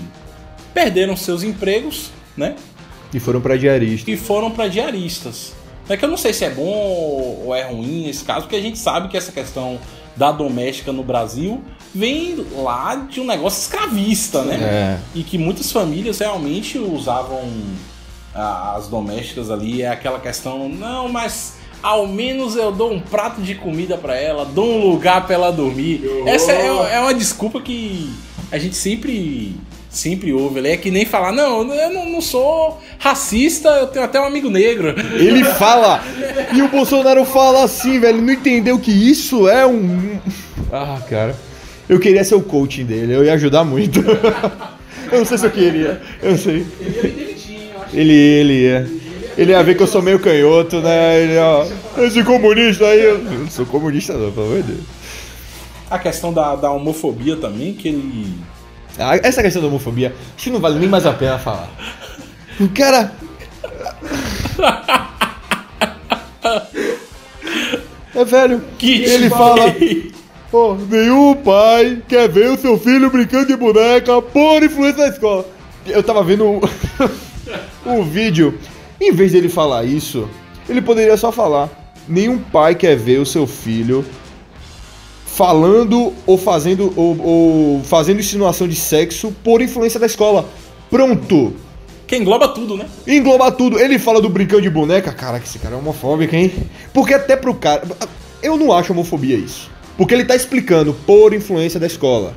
[0.77, 2.55] perderam seus empregos, né?
[3.11, 4.07] E foram para diaristas.
[4.07, 5.53] E foram para diaristas.
[5.89, 8.61] É que eu não sei se é bom ou é ruim nesse caso, porque a
[8.61, 9.79] gente sabe que essa questão
[10.15, 11.63] da doméstica no Brasil
[11.95, 14.59] vem lá de um negócio escravista, né?
[14.61, 14.99] É.
[15.15, 17.41] E que muitas famílias realmente usavam
[18.35, 23.55] as domésticas ali, é aquela questão, não, mas ao menos eu dou um prato de
[23.55, 26.03] comida para ela, dou um lugar para ela dormir.
[26.27, 28.13] Essa é, é, uma desculpa que
[28.51, 29.55] a gente sempre
[29.97, 30.59] sempre ouve.
[30.59, 34.25] Ele é que nem falar, não, eu não, não, sou racista, eu tenho até um
[34.25, 34.93] amigo negro.
[35.13, 36.03] Ele fala,
[36.53, 40.19] e o Bolsonaro fala assim, velho, não entendeu que isso é um...
[40.71, 41.35] Ah, cara,
[41.89, 43.99] eu queria ser o coaching dele, eu ia ajudar muito.
[45.11, 46.65] eu não sei se eu queria, eu não sei.
[47.93, 48.87] Ele, ele ia.
[49.37, 51.21] Ele ia ver que eu sou meio canhoto, né?
[51.21, 51.65] Ele, ó,
[52.03, 53.03] esse comunista aí.
[53.03, 54.85] Eu não sou comunista, não, pelo amor de Deus.
[55.89, 58.33] A questão da, da homofobia também, que ele.
[58.99, 61.69] Ah, essa questão da homofobia, acho que não vale nem mais a pena falar.
[62.59, 63.11] O cara.
[68.15, 68.61] É velho.
[68.77, 69.75] Que ele fala.
[70.49, 75.45] Pô, nenhum pai quer ver o seu filho brincando de boneca por influência da escola.
[75.85, 76.61] Eu tava vendo um,
[77.85, 78.57] um vídeo
[78.99, 80.27] em vez dele falar isso,
[80.67, 81.69] ele poderia só falar:
[82.07, 84.03] nenhum pai quer ver o seu filho
[85.37, 90.49] falando ou fazendo ou, ou fazendo insinuação de sexo por influência da escola.
[90.89, 91.53] Pronto.
[92.07, 92.87] Que engloba tudo, né?
[93.05, 93.77] Engloba tudo.
[93.77, 95.11] Ele fala do brincando de boneca.
[95.11, 96.51] Caraca, esse cara é homofóbico, hein?
[96.91, 97.83] Porque até pro cara.
[98.41, 99.69] Eu não acho homofobia isso.
[99.95, 102.33] Porque ele tá explicando por influência da escola.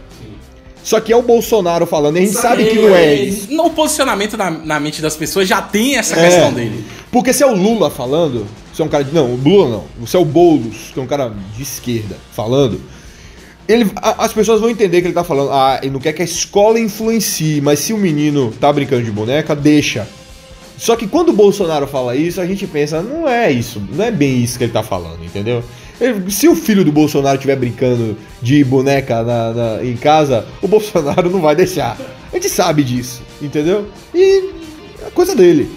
[0.82, 3.52] Só que é o Bolsonaro falando, e a gente sabe que não é isso.
[3.52, 6.84] No posicionamento na, na, mente das pessoas já tem essa é, questão dele.
[7.12, 9.12] Porque se é o Lula falando, se é um cara de.
[9.12, 10.06] Não, o Lula não.
[10.06, 12.80] Se é o Boulos, que é um cara de esquerda, falando.
[13.68, 16.24] Ele, as pessoas vão entender que ele tá falando, ah, ele não quer que a
[16.24, 20.08] escola influencie, mas se o menino tá brincando de boneca, deixa.
[20.76, 24.10] Só que quando o Bolsonaro fala isso, a gente pensa, não é isso, não é
[24.10, 25.62] bem isso que ele tá falando, entendeu?
[26.30, 31.28] Se o filho do Bolsonaro estiver brincando de boneca na, na, em casa, o Bolsonaro
[31.30, 31.98] não vai deixar.
[32.32, 33.86] A gente sabe disso, entendeu?
[34.14, 34.50] E
[35.06, 35.70] é coisa dele.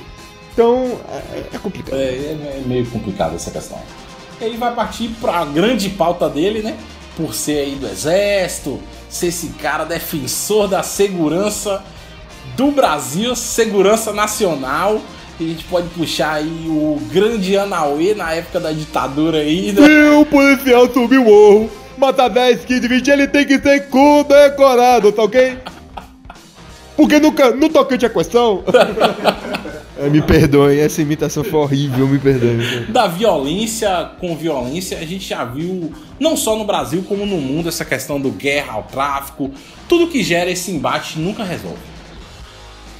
[0.54, 1.00] Então,
[1.34, 1.96] é, é complicado.
[1.96, 3.80] É, é, é, meio complicado essa questão.
[4.40, 6.78] E aí vai partir para a grande pauta dele, né?
[7.18, 8.80] Por ser aí do exército,
[9.10, 11.84] ser esse cara defensor da segurança
[12.56, 15.02] do Brasil, segurança nacional
[15.40, 19.86] A gente pode puxar aí o grande Anauê na época da ditadura aí, né?
[19.86, 25.12] Se o policial subir o morro, matar 10, 15, 20, ele tem que ser condecorado,
[25.12, 25.58] tá ok?
[26.96, 28.64] Porque nunca, no tocante à questão.
[30.06, 32.86] É, me perdoem, essa imitação foi horrível, me perdoem.
[32.90, 37.70] Da violência com violência, a gente já viu, não só no Brasil, como no mundo,
[37.70, 39.52] essa questão do guerra ao tráfico.
[39.88, 41.94] Tudo que gera esse embate nunca resolve.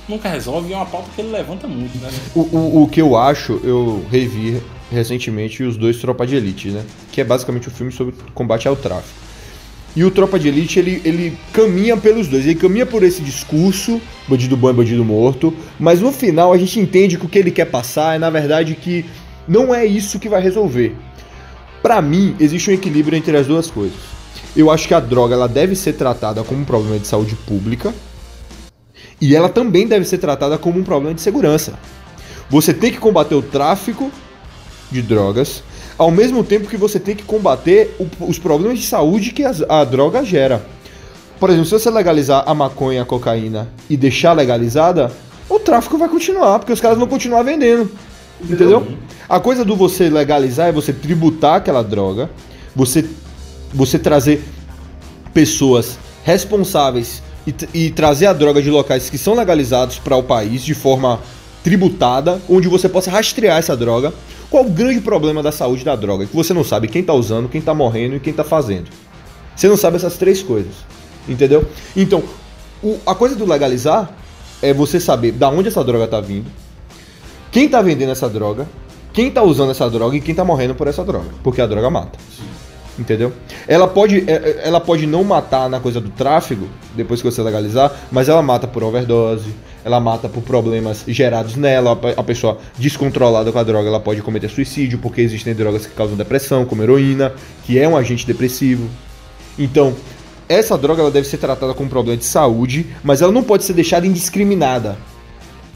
[0.08, 2.10] Nunca resolve e é uma pauta que ele levanta muito, né?
[2.36, 6.84] O, o, o que eu acho, eu revi recentemente os dois Tropa de Elite, né?
[7.12, 9.24] Que é basicamente um filme sobre combate ao tráfico.
[9.96, 12.46] E o Tropa de Elite, ele, ele caminha pelos dois.
[12.46, 16.80] Ele caminha por esse discurso, bandido bom e bandido morto, mas no final a gente
[16.80, 19.06] entende que o que ele quer passar é, na verdade, que
[19.48, 20.96] não é isso que vai resolver.
[21.82, 23.98] Para mim, existe um equilíbrio entre as duas coisas.
[24.56, 27.94] Eu acho que a droga ela deve ser tratada como um problema de saúde pública
[29.20, 31.78] e ela também deve ser tratada como um problema de segurança.
[32.50, 34.12] Você tem que combater o tráfico
[34.92, 35.64] de drogas,
[35.98, 39.54] ao mesmo tempo que você tem que combater o, os problemas de saúde que a,
[39.70, 40.66] a droga gera.
[41.40, 45.12] Por exemplo, se você legalizar a maconha e a cocaína e deixar legalizada,
[45.50, 47.92] o tráfico vai continuar, porque os caras vão continuar vendendo.
[48.42, 48.88] Entendeu?
[49.28, 52.30] A coisa do você legalizar é você tributar aquela droga,
[52.76, 53.06] você,
[53.74, 54.44] você trazer
[55.34, 60.64] pessoas responsáveis e, e trazer a droga de locais que são legalizados para o país
[60.64, 61.20] de forma
[61.64, 64.14] tributada, onde você possa rastrear essa droga.
[64.50, 66.26] Qual o grande problema da saúde da droga?
[66.26, 68.90] Que você não sabe quem está usando, quem está morrendo e quem está fazendo.
[69.56, 70.74] Você não sabe essas três coisas.
[71.28, 71.66] Entendeu?
[71.96, 72.24] Então,
[72.84, 74.12] o, a coisa do legalizar
[74.62, 76.52] é você saber da onde essa droga está vindo,
[77.52, 78.68] quem está vendendo essa droga,
[79.14, 81.30] quem está usando essa droga e quem está morrendo por essa droga.
[81.44, 82.20] Porque a droga mata.
[82.98, 83.34] Entendeu?
[83.68, 87.42] Ela pode, é, é, ela pode não matar na coisa do tráfego, depois que você
[87.42, 89.50] legalizar, mas ela mata por overdose,
[89.84, 92.00] ela mata por problemas gerados nela.
[92.16, 96.16] A pessoa descontrolada com a droga, ela pode cometer suicídio, porque existem drogas que causam
[96.16, 97.34] depressão, como heroína,
[97.64, 98.88] que é um agente depressivo.
[99.58, 99.96] Então,
[100.48, 103.64] essa droga ela deve ser tratada como um problema de saúde, mas ela não pode
[103.64, 104.98] ser deixada indiscriminada.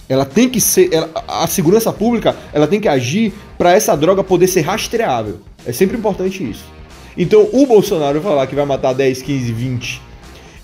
[0.08, 0.94] Ela tem que ser.
[0.94, 5.40] Ela, a segurança pública ela tem que agir para essa droga poder ser rastreável.
[5.66, 6.77] É sempre importante isso.
[7.18, 10.02] Então, o Bolsonaro falar que vai matar 10, 15, 20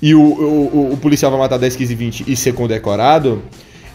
[0.02, 3.42] e o, o, o, policial vai matar 10, 15, 20 e ser condecorado,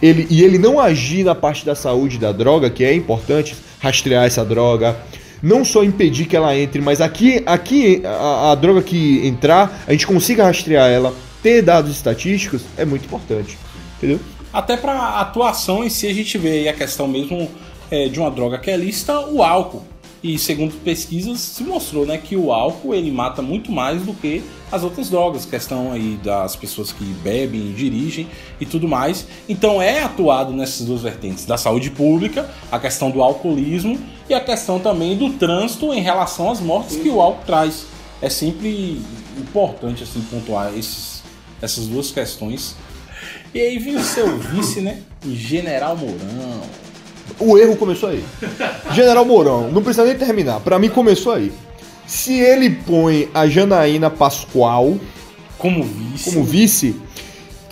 [0.01, 4.25] ele, e ele não agir na parte da saúde da droga, que é importante, rastrear
[4.25, 4.97] essa droga,
[5.43, 9.93] não só impedir que ela entre, mas aqui, aqui a, a droga que entrar, a
[9.93, 13.59] gente consiga rastrear ela, ter dados estatísticos, é muito importante.
[13.99, 14.19] Entendeu?
[14.53, 17.51] Até para atuação em si, a gente vê a questão mesmo
[17.91, 19.85] é, de uma droga que é lista, o álcool.
[20.23, 24.43] E segundo pesquisas se mostrou, né, que o álcool ele mata muito mais do que
[24.71, 28.29] as outras drogas, questão aí das pessoas que bebem, dirigem
[28.61, 29.27] e tudo mais.
[29.49, 33.99] Então é atuado nessas duas vertentes, da saúde pública, a questão do alcoolismo
[34.29, 37.87] e a questão também do trânsito em relação às mortes que o álcool traz.
[38.21, 39.01] É sempre
[39.39, 41.23] importante assim pontuar esses,
[41.62, 42.75] essas duas questões.
[43.55, 45.01] E aí vem o seu vice, né?
[45.25, 46.88] General Mourão.
[47.39, 48.24] O erro começou aí.
[48.93, 50.61] General Mourão, não precisa nem terminar.
[50.61, 51.53] Para mim começou aí.
[52.07, 54.97] Se ele põe a Janaína Pascoal
[55.59, 56.97] como vice, como vice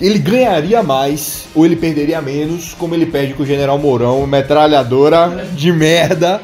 [0.01, 5.47] ele ganharia mais ou ele perderia menos, como ele perde com o General Mourão, metralhadora
[5.57, 6.43] de merda.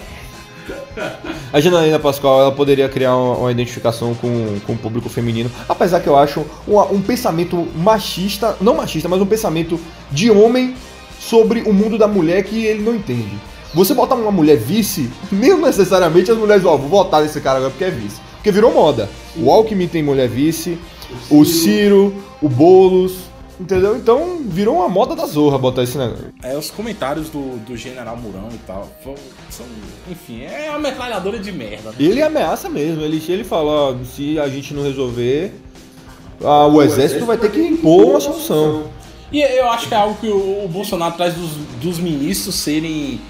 [1.52, 6.00] A Janaína Pascoal ela poderia criar uma, uma, identificação com, com o público feminino, apesar
[6.00, 9.78] que eu acho um, um pensamento machista, não machista, mas um pensamento
[10.10, 10.74] de homem
[11.28, 13.38] sobre o mundo da mulher que ele não entende.
[13.74, 17.84] Você botar uma mulher vice, nem necessariamente as mulheres vão votar nesse cara agora porque
[17.84, 18.20] é vice.
[18.34, 19.08] Porque virou moda.
[19.36, 20.76] O Alckmin tem mulher vice,
[21.30, 22.12] o Ciro,
[22.42, 23.14] o Boulos,
[23.58, 23.96] entendeu?
[23.96, 26.26] Então virou uma moda da zorra botar esse negócio.
[26.42, 28.90] É, os comentários do, do General Murão e tal,
[29.48, 29.64] são,
[30.10, 31.90] enfim, é uma metralhadora de merda.
[31.90, 31.96] Né?
[32.00, 35.52] Ele ameaça mesmo, ele, ele fala, ó, se a gente não resolver,
[36.44, 38.84] ah, o, o exército, exército vai ter que impor uma solução.
[39.32, 43.20] E eu acho que é algo que o, Bolsonaro traz dos, dos ministros serem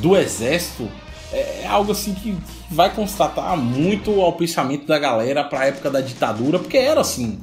[0.00, 0.88] do exército.
[1.30, 2.34] É, é algo assim que
[2.70, 7.38] vai constatar muito ao pensamento da galera para a época da ditadura, porque era assim,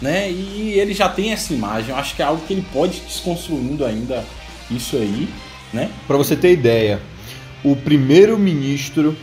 [0.00, 0.30] né?
[0.30, 1.90] E ele já tem essa imagem.
[1.90, 4.24] Eu acho que é algo que ele pode desconstruindo ainda
[4.70, 5.28] isso aí,
[5.72, 5.90] né?
[6.06, 7.00] Para você ter ideia,
[7.64, 9.16] o primeiro ministro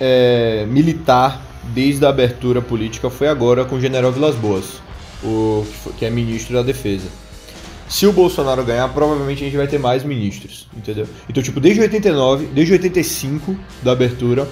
[0.00, 1.42] é, militar
[1.74, 4.80] desde a abertura política foi agora com o General Vilas Boas,
[5.22, 5.66] o,
[5.98, 7.25] que é ministro da Defesa.
[7.88, 11.06] Se o Bolsonaro ganhar, provavelmente a gente vai ter mais ministros, entendeu?
[11.28, 14.48] Então, tipo, desde 89, desde 85 da abertura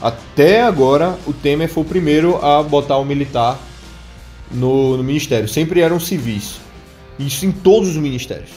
[0.00, 3.58] até agora, o Temer foi o primeiro a botar um militar
[4.50, 5.48] no, no ministério.
[5.48, 6.60] Sempre eram civis.
[7.18, 8.50] Isso em todos os ministérios.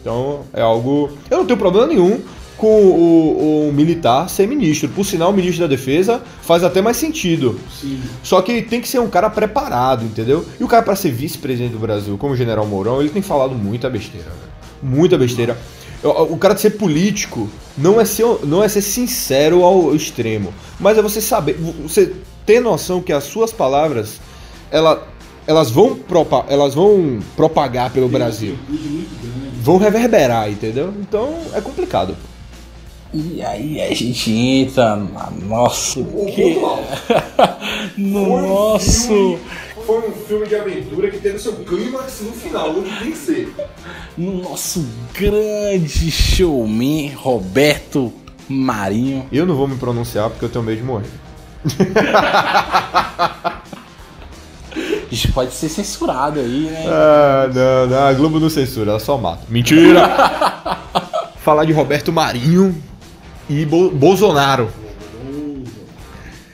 [0.00, 1.16] Então é algo.
[1.30, 2.20] Eu não tenho problema nenhum
[2.56, 4.88] com o, o militar ser ministro.
[4.88, 7.58] Por sinal, o ministro da Defesa faz até mais sentido.
[7.80, 8.00] Sim.
[8.22, 10.44] Só que tem que ser um cara preparado, entendeu?
[10.60, 13.54] E o cara, para ser vice-presidente do Brasil, como o general Mourão, ele tem falado
[13.54, 14.52] muita besteira, velho.
[14.82, 15.56] Muita besteira.
[16.02, 17.48] O, cara de ser político
[17.78, 22.12] não é ser, não é ser sincero ao extremo, mas é você saber, você
[22.44, 24.20] ter noção que as suas palavras,
[24.68, 25.06] ela,
[25.46, 28.58] elas, vão propa, elas vão propagar pelo Brasil.
[29.62, 30.92] Vão reverberar, entendeu?
[31.00, 32.16] Então é complicado.
[33.14, 36.02] E aí a gente entra na nossa.
[36.02, 36.58] Que...
[37.98, 39.38] no nosso.
[39.84, 43.54] Foi um filme de aventura que teve seu clímax no final, onde tem que ser.
[44.16, 48.10] No nosso grande showman Roberto
[48.48, 49.26] Marinho.
[49.30, 51.10] Eu não vou me pronunciar porque eu tenho medo de morrer.
[54.74, 56.86] A gente pode ser censurado aí, né?
[56.88, 59.42] Ah, não, não, a Globo não censura, ela só mata.
[59.50, 60.08] Mentira!
[61.44, 62.74] Falar de Roberto Marinho
[63.48, 64.70] e Bo Bolsonaro.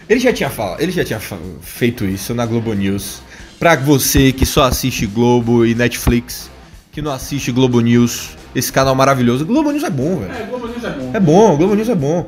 [0.09, 1.21] Ele já tinha falado, ele já tinha
[1.61, 3.21] feito isso na Globo News.
[3.59, 6.51] Pra você que só assiste Globo e Netflix,
[6.91, 9.45] que não assiste Globo News, esse canal maravilhoso.
[9.45, 10.33] Globo News é bom, velho.
[10.33, 11.11] É, Globo News é bom.
[11.13, 12.27] É bom, Globo News é bom.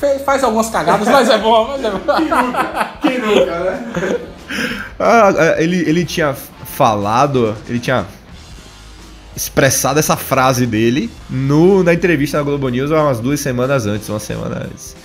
[0.00, 1.98] Fe faz algumas cagadas, mas é bom, mas é bom.
[2.16, 2.98] Quem nunca?
[3.02, 4.16] Quem nunca, né?
[4.98, 8.06] ah, ele, ele tinha falado, ele tinha
[9.38, 14.18] expressado essa frase dele no, na entrevista na Globo News umas duas semanas antes, uma
[14.18, 14.96] semana antes.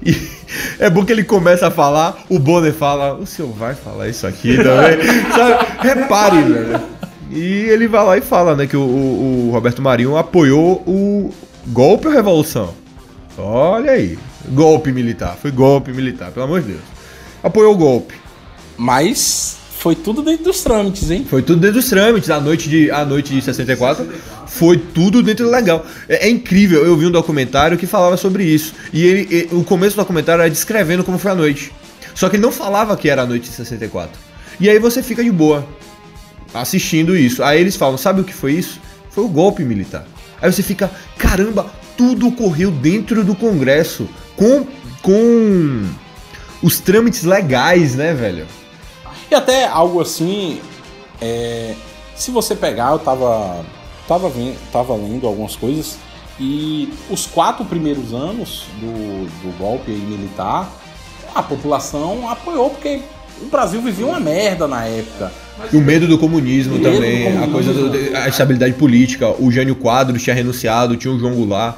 [0.00, 0.16] E
[0.78, 4.24] é bom que ele começa a falar, o Bonner fala, o senhor vai falar isso
[4.24, 4.98] aqui também?
[5.34, 5.66] Sabe?
[5.80, 6.80] Repare, velho.
[7.28, 11.34] E ele vai lá e fala, né, que o, o, o Roberto Marinho apoiou o
[11.66, 12.74] golpe ou revolução?
[13.36, 14.16] Olha aí,
[14.50, 16.82] golpe militar, foi golpe militar, pelo amor de Deus.
[17.42, 18.14] Apoiou o golpe.
[18.76, 21.26] Mas foi tudo dentro dos trâmites, hein?
[21.28, 22.30] Foi tudo dentro dos trâmites.
[22.30, 24.08] A noite de, a noite de 64
[24.46, 25.84] foi tudo dentro do legal.
[26.08, 28.74] É, é, incrível, eu vi um documentário que falava sobre isso.
[28.92, 31.72] E ele, ele, o começo do documentário era descrevendo como foi a noite.
[32.14, 34.16] Só que ele não falava que era a noite de 64.
[34.60, 35.66] E aí você fica de boa
[36.54, 37.42] assistindo isso.
[37.42, 38.80] Aí eles falam: sabe o que foi isso?
[39.10, 40.06] Foi o golpe militar.
[40.40, 41.66] Aí você fica: caramba,
[41.96, 44.08] tudo ocorreu dentro do Congresso.
[44.36, 44.64] Com.
[45.02, 45.82] com
[46.62, 48.46] os trâmites legais, né, velho?
[49.32, 50.60] E até algo assim,
[51.18, 51.74] é,
[52.14, 53.64] se você pegar, eu tava,
[54.06, 55.96] tava, vendo, tava lendo algumas coisas,
[56.38, 60.70] e os quatro primeiros anos do, do golpe militar,
[61.34, 63.00] a população apoiou, porque
[63.40, 65.32] o Brasil vivia uma merda na época.
[65.72, 67.44] E o medo do comunismo medo também, do comunismo.
[67.44, 69.34] a coisa do, a estabilidade política.
[69.38, 71.76] O Jânio Quadros tinha renunciado, tinha o João Goulart.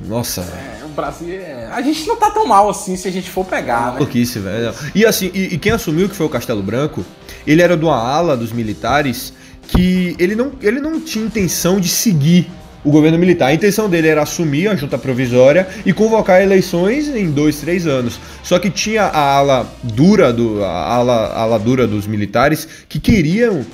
[0.00, 1.68] Nossa, é, Brasil é...
[1.72, 3.98] A gente não tá tão mal assim se a gente for pegar, né?
[3.98, 4.72] Louquice, velho.
[4.94, 7.04] E assim, e, e, quem assumiu que foi o Castelo Branco,
[7.46, 9.32] ele era de uma ala dos militares
[9.68, 12.50] que ele não, ele não tinha intenção de seguir
[12.84, 13.48] o governo militar.
[13.48, 18.20] A intenção dele era assumir a junta provisória e convocar eleições em dois, três anos.
[18.42, 23.00] Só que tinha a ala dura, do, a ala, a ala dura dos militares que
[23.00, 23.64] queriam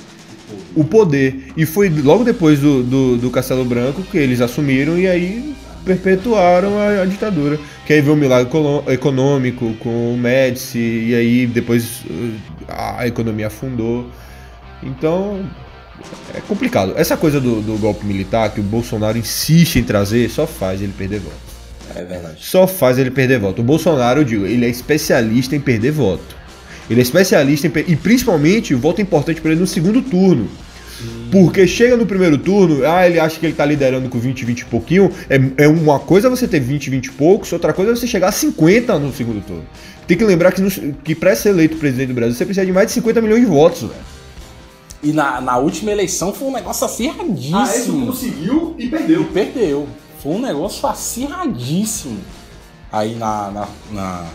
[0.75, 1.51] o poder.
[1.57, 5.53] E foi logo depois do, do, do Castelo Branco que eles assumiram e aí
[5.85, 7.59] perpetuaram a, a, ditadura.
[7.85, 8.49] Que aí veio o milagre
[8.87, 12.33] econômico com o Médici, e aí depois uh,
[12.67, 14.09] a economia afundou.
[14.83, 15.45] Então,
[16.33, 16.93] é complicado.
[16.95, 20.93] Essa coisa do, do golpe militar que o Bolsonaro insiste em trazer só faz ele
[20.97, 21.51] perder voto.
[21.95, 22.37] É verdade.
[22.39, 23.61] Só faz ele perder voto.
[23.61, 26.35] O Bolsonaro, eu digo, ele é especialista em perder voto.
[26.89, 27.71] Ele é especialista em.
[27.87, 30.49] E principalmente, o voto é importante para ele no segundo turno.
[31.31, 34.59] Porque chega no primeiro turno, ah, ele acha que ele tá liderando com 20, 20
[34.59, 35.11] e pouquinho.
[35.29, 38.29] É, é uma coisa você ter 20, 20 e poucos, outra coisa é você chegar
[38.29, 39.65] a 50 no segundo turno.
[40.05, 42.73] Tem que lembrar que, no, que para ser eleito presidente do Brasil, você precisa de
[42.73, 43.93] mais de 50 milhões de votos, velho.
[45.03, 47.57] E na, na última eleição foi um negócio acirradíssimo.
[47.57, 49.21] Ah, esse conseguiu e perdeu.
[49.21, 49.87] E perdeu.
[50.21, 52.19] Foi um negócio acirradíssimo.
[52.91, 54.25] Aí na, na, na,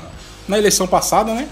[0.49, 1.47] na eleição passada, né?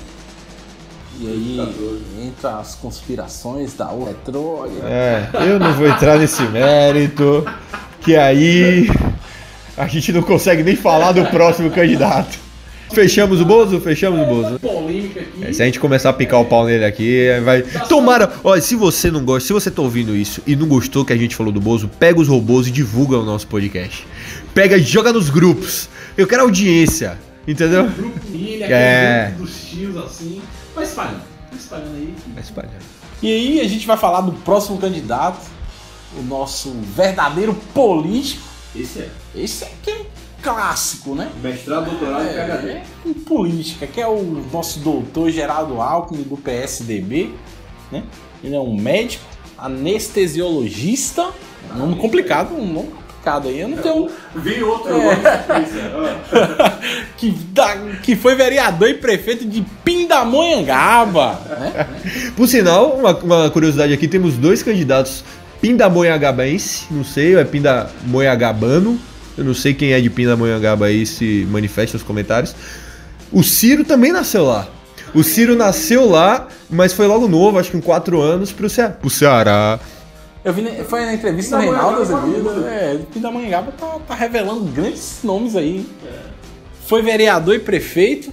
[1.21, 4.89] E aí entra as conspirações da retrógrada.
[4.89, 7.45] É, eu não vou entrar nesse mérito,
[8.01, 8.89] que aí
[9.77, 12.39] a gente não consegue nem falar do próximo candidato.
[12.93, 13.81] Fechamos o Bozo?
[13.81, 14.61] Fechamos o Bozo.
[15.43, 17.62] É, se a gente começar a picar o pau nele aqui, vai.
[17.89, 18.33] Tomara.
[18.43, 21.17] Olha, se você não gosta, se você tá ouvindo isso e não gostou que a
[21.17, 24.07] gente falou do Bozo, pega os robôs e divulga o nosso podcast.
[24.53, 25.89] Pega, joga nos grupos.
[26.17, 27.19] Eu quero audiência.
[27.47, 27.85] Entendeu?
[27.91, 29.33] Grupo milha, é.
[29.37, 30.41] grupo dos tios assim.
[30.95, 31.22] Vai espalhando.
[31.51, 32.14] Vai espalhando aí.
[32.34, 32.84] Vai espalhando.
[33.22, 35.40] E aí a gente vai falar do próximo candidato,
[36.18, 38.42] o nosso verdadeiro político.
[38.74, 39.11] Esse é.
[39.34, 40.07] Esse é que é
[40.42, 41.30] clássico, né?
[41.42, 42.70] Mestrado, doutorado e PhD.
[42.70, 44.22] É, em política, que é o
[44.53, 47.34] nosso doutor Geraldo Alckmin do PSDB,
[47.90, 48.05] né?
[48.42, 49.24] Ele é um médico,
[49.57, 51.30] anestesiologista.
[51.74, 52.92] Nome complicado, um nome
[53.49, 53.61] aí.
[53.61, 54.09] Eu não tenho.
[54.37, 54.95] Vi outro
[57.16, 61.41] que, da- que foi vereador e prefeito de Pindamonhangaba.
[61.59, 61.87] Né?
[62.37, 65.25] Por sinal, uma, uma curiosidade aqui, temos dois candidatos
[65.61, 68.99] pindamonhangabense, não sei, ou é pindamonhangabano,
[69.37, 72.55] eu não sei quem é de Pindamonhangaba aí, se manifesta nos comentários.
[73.33, 74.68] O Ciro também nasceu lá.
[75.14, 78.87] O Ciro nasceu lá, mas foi logo novo, acho que com 4 anos, pro, Ce
[79.01, 79.81] pro Ceará.
[80.45, 82.66] Eu vi, na- foi na entrevista do Reinaldo Azevedo.
[82.68, 85.86] É, Pindamonhangaba tá, tá revelando grandes nomes aí.
[86.86, 88.30] Foi vereador e prefeito,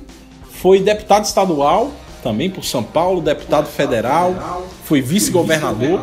[0.51, 1.91] foi deputado estadual,
[2.21, 4.35] também por São Paulo, deputado federal,
[4.83, 6.01] foi vice-governador.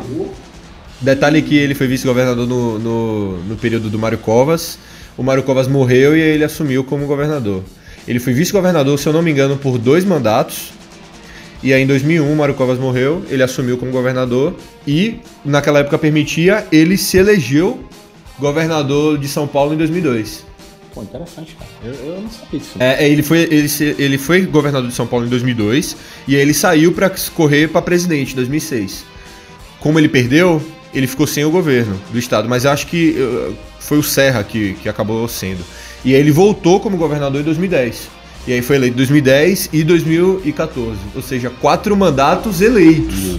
[0.99, 4.79] Detalhe que ele foi vice-governador no, no, no período do Mário Covas.
[5.15, 7.63] O Mário Covas morreu e ele assumiu como governador.
[8.07, 10.71] Ele foi vice-governador, se eu não me engano, por dois mandatos.
[11.61, 14.55] E aí em 2001 o Mário Covas morreu, ele assumiu como governador
[14.87, 17.83] e naquela época permitia, ele se elegeu
[18.39, 20.45] governador de São Paulo em 2002.
[20.93, 21.69] Pô, interessante, cara.
[21.83, 22.71] Eu, eu não sabia disso.
[22.79, 25.97] É, é, ele, foi, ele, ele foi governador de São Paulo em 2002
[26.27, 29.05] e aí ele saiu para correr para presidente em 2006.
[29.79, 30.61] Como ele perdeu,
[30.93, 34.73] ele ficou sem o governo do estado, mas acho que uh, foi o Serra que,
[34.75, 35.63] que acabou sendo.
[36.03, 38.18] E aí ele voltou como governador em 2010.
[38.47, 40.97] E aí foi eleito em 2010 e 2014.
[41.15, 43.37] Ou seja, quatro mandatos eleitos.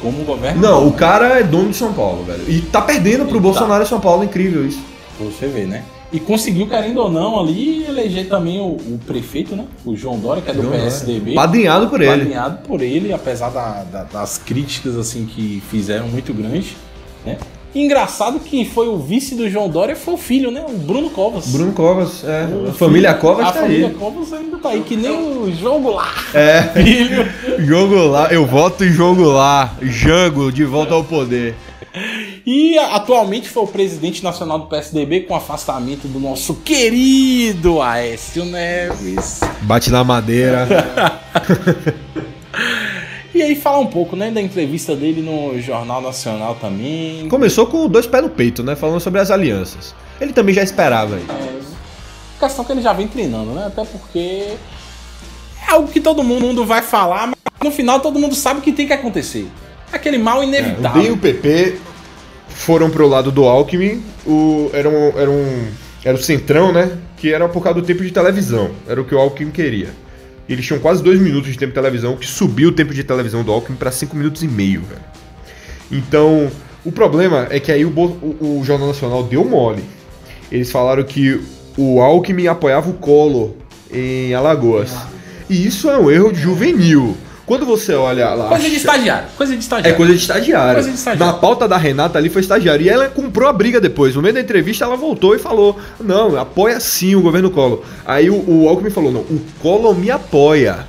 [0.00, 0.60] Como governo.
[0.60, 2.42] Não, o cara é dono de São Paulo, velho.
[2.48, 4.80] E tá perdendo pro Ele Bolsonaro em São Paulo, incrível isso.
[5.20, 5.84] Você ver, né?
[6.12, 9.64] E conseguiu, querendo ou não, ali eleger também o, o prefeito, né?
[9.84, 11.34] O João Dória, que é do PSDB.
[11.34, 12.10] Padrinhado por ele.
[12.10, 16.76] Padrinhado por ele, apesar da- da- das críticas assim que fizeram muito grandes,
[17.24, 17.38] né?
[17.74, 20.64] Engraçado que foi o vice do João Dória foi o filho, né?
[20.68, 21.48] O Bruno Covas.
[21.48, 22.44] Bruno Covas, é.
[22.44, 23.94] O A família Covas a tá família aí.
[23.94, 26.12] Covas ainda tá aí, que nem o jogo lá.
[26.34, 26.62] É.
[26.82, 27.26] Filho.
[27.64, 29.74] Jogo lá, eu voto em jogo lá.
[29.80, 31.54] Jango de volta ao poder.
[32.44, 39.40] E atualmente foi o presidente nacional do PSDB com afastamento do nosso querido Aécio Neves.
[39.62, 40.66] Bate na madeira.
[43.34, 47.28] E aí falar um pouco, né, da entrevista dele no Jornal Nacional também.
[47.28, 48.76] Começou com dois pés no peito, né?
[48.76, 49.94] Falando sobre as alianças.
[50.20, 51.24] Ele também já esperava aí.
[52.38, 53.66] Questão que ele já vem treinando, né?
[53.66, 54.54] Até porque
[55.66, 58.72] é algo que todo mundo vai falar, mas no final todo mundo sabe o que
[58.72, 59.46] tem que acontecer.
[59.92, 61.02] Aquele mal O inevitável.
[61.02, 61.78] DEM e o PP
[62.48, 64.02] foram pro lado do Alckmin.
[64.26, 65.68] O, era, um, era, um,
[66.04, 66.98] era o centrão, né?
[67.16, 68.70] Que era por causa do tempo de televisão.
[68.86, 69.90] Era o que o Alckmin queria.
[70.48, 73.42] Eles tinham quase dois minutos de tempo de televisão, que subiu o tempo de televisão
[73.42, 75.00] do Alckmin para cinco minutos e meio, velho.
[75.90, 76.50] Então,
[76.84, 79.84] o problema é que aí o, o- o Jornal Nacional deu mole.
[80.50, 81.40] Eles falaram que
[81.76, 83.50] o Alckmin apoiava o Collor
[83.90, 84.92] em Alagoas.
[85.48, 87.16] E isso é um erro juvenil.
[87.44, 88.48] Quando você olha lá.
[88.48, 89.28] Coisa de estagiário.
[89.36, 89.96] Coisa de É estagiário.
[89.96, 90.74] coisa de estagiário.
[90.74, 91.32] Coisa de estagiário.
[91.34, 92.84] Na pauta da Renata ali foi estagiário.
[92.84, 94.14] E ela comprou a briga depois.
[94.14, 97.82] No meio da entrevista ela voltou e falou: Não, apoia sim o governo Collor.
[98.06, 100.86] Aí o, o Alckmin falou: Não, o Collor me apoia.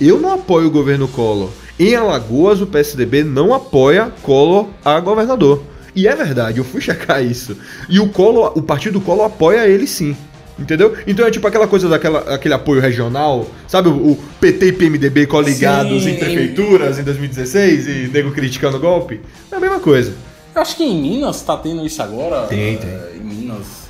[0.00, 1.50] Eu não apoio o governo Collor.
[1.78, 5.62] Em Alagoas, o PSDB não apoia Collor a governador.
[5.94, 7.56] E é verdade, eu fui checar isso.
[7.88, 10.16] E o Collor, o partido Collor apoia ele sim.
[10.58, 10.96] Entendeu?
[11.06, 13.88] Então é tipo aquela coisa daquela aquele apoio regional, sabe?
[13.88, 16.10] O, o PT e PMDB coligados Sim.
[16.10, 19.20] em prefeituras em 2016 e nego criticando o golpe.
[19.52, 20.14] É a mesma coisa.
[20.54, 22.46] Eu acho que em Minas tá tendo isso agora.
[22.48, 23.20] Tem, eh, tem.
[23.20, 23.88] Em Minas,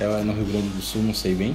[0.00, 1.54] é no Rio Grande do Sul, não sei bem.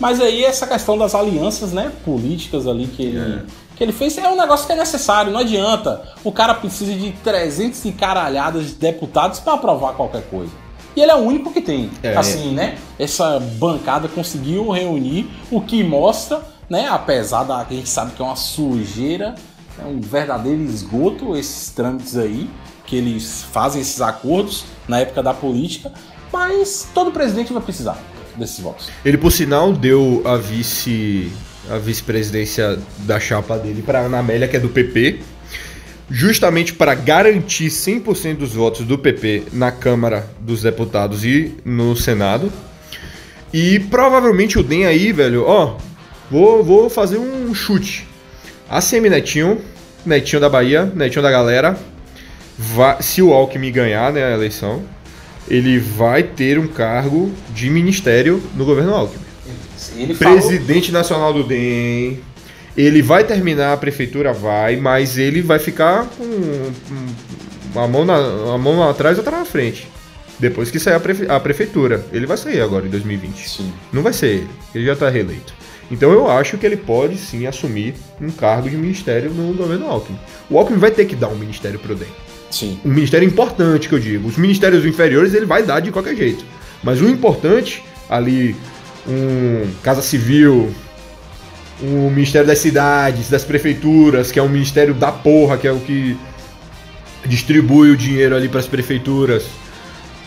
[0.00, 3.42] Mas aí essa questão das alianças, né, políticas ali que ele,
[3.76, 6.02] que ele fez, é um negócio que é necessário, não adianta.
[6.22, 10.52] O cara precisa de 300 e caralhadas de deputados para aprovar qualquer coisa.
[10.98, 11.92] E ele é o único que tem.
[12.02, 12.16] É.
[12.16, 12.76] Assim, né?
[12.98, 16.88] Essa bancada conseguiu reunir o que mostra, né?
[16.90, 19.36] Apesar da que a gente sabe que é uma sujeira,
[19.80, 22.50] é um verdadeiro esgoto esses trâmites aí,
[22.84, 25.92] que eles fazem esses acordos na época da política,
[26.32, 27.96] mas todo presidente vai precisar
[28.34, 28.90] desses votos.
[29.04, 31.30] Ele, por sinal, deu a vice
[31.70, 35.20] a vice-presidência da chapa dele para Ana Amélia, que é do PP,
[36.10, 42.52] justamente para garantir 100% dos votos do PP na Câmara dos Deputados e no Senado.
[43.52, 45.76] E provavelmente o DEM aí, velho, ó,
[46.30, 48.06] vou, vou fazer um chute.
[48.68, 49.60] ACM Netinho,
[50.04, 51.78] Netinho da Bahia, Netinho da galera,
[52.56, 54.82] vai, se o Alckmin ganhar né, a eleição,
[55.48, 59.28] ele vai ter um cargo de ministério no governo Alckmin.
[59.96, 62.20] Ele falou, Presidente nacional do DEM.
[62.78, 66.70] Ele vai terminar a prefeitura, vai, mas ele vai ficar com
[67.74, 69.88] uma mão, na, uma mão atrás e outra na frente.
[70.38, 72.06] Depois que sair a, prefe- a prefeitura.
[72.12, 73.48] Ele vai sair agora em 2020.
[73.48, 73.72] Sim.
[73.92, 75.52] Não vai ser ele, ele já está reeleito.
[75.90, 80.18] Então eu acho que ele pode sim assumir um cargo de ministério no governo Alckmin.
[80.48, 82.06] O Alckmin vai ter que dar um ministério pro DEM.
[82.48, 82.78] Sim.
[82.84, 84.28] Um ministério importante, que eu digo.
[84.28, 86.44] Os ministérios inferiores ele vai dar de qualquer jeito.
[86.84, 88.54] Mas o importante, ali,
[89.06, 90.72] um Casa Civil,
[91.82, 95.78] o Ministério das Cidades, das Prefeituras, que é um ministério da porra, que é o
[95.78, 96.16] que
[97.26, 99.44] distribui o dinheiro ali para as prefeituras.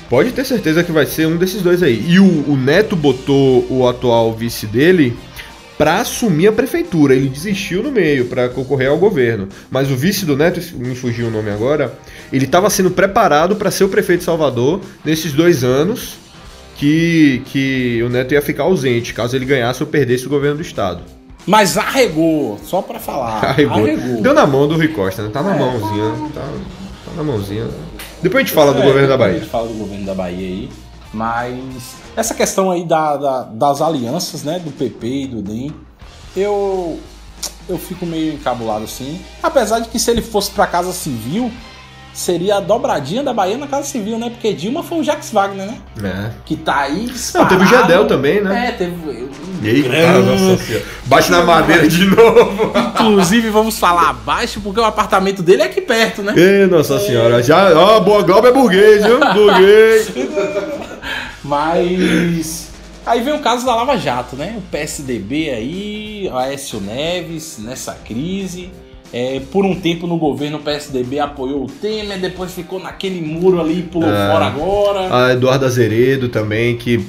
[0.10, 2.04] Pode ter certeza que vai ser um desses dois aí.
[2.08, 5.16] E o, o Neto botou o atual vice dele
[5.78, 7.16] para assumir a prefeitura.
[7.16, 9.48] Ele desistiu no meio para concorrer ao governo.
[9.70, 11.98] Mas o vice do Neto, me fugiu o nome agora,
[12.32, 16.16] ele estava sendo preparado para ser o prefeito de Salvador nesses dois anos
[16.76, 20.62] que, que o Neto ia ficar ausente, caso ele ganhasse ou perdesse o governo do
[20.62, 21.04] estado.
[21.46, 23.44] Mas arregou, só pra falar.
[23.46, 23.78] Arregou.
[23.78, 24.22] Arregou.
[24.22, 25.30] Deu na mão do Rui Costa, né?
[25.34, 25.60] Tá na É.
[25.60, 26.30] mãozinha.
[26.34, 26.42] Tá,
[27.06, 27.68] tá na mãozinha.
[28.22, 29.40] Depois a gente fala do É, governo da A Bahia.
[29.40, 30.70] gente fala do governo da Bahia aí.
[31.14, 34.60] Mas essa questão aí da, da- das alianças, né?
[34.60, 35.72] Do PP e do DEM,
[36.38, 37.00] eu,
[37.68, 39.20] eu fico meio encabulado assim.
[39.42, 41.52] Apesar de que se ele fosse pra Casa Civil,
[42.14, 44.30] seria a dobradinha da Bahia na Casa Civil, né?
[44.30, 45.78] Porque Dilma foi o Jacques Wagner, né?
[46.04, 46.32] É.
[46.46, 48.68] Que tá aí Não, teve o Gedel também, né?
[48.68, 49.30] É, teve.
[49.64, 50.28] Eita, Grande.
[50.28, 50.86] nossa senhora.
[51.06, 52.74] Bate na madeira de novo.
[53.00, 56.34] Inclusive, vamos falar abaixo, porque o apartamento dele é aqui perto, né?
[56.36, 57.42] Ê, nossa senhora.
[57.44, 59.20] Já, ó, boa Globo é burguês, viu?
[59.34, 60.10] Burguês.
[61.44, 62.70] Mas.
[63.06, 64.56] Aí vem o caso da Lava Jato, né?
[64.58, 68.70] O PSDB aí, Aécio Neves nessa crise.
[69.14, 73.60] É, por um tempo no governo o PSDB apoiou o Temer, depois ficou naquele muro
[73.60, 74.32] ali e pulou É.
[74.32, 75.26] fora agora.
[75.28, 77.06] A Eduardo Azeredo também, que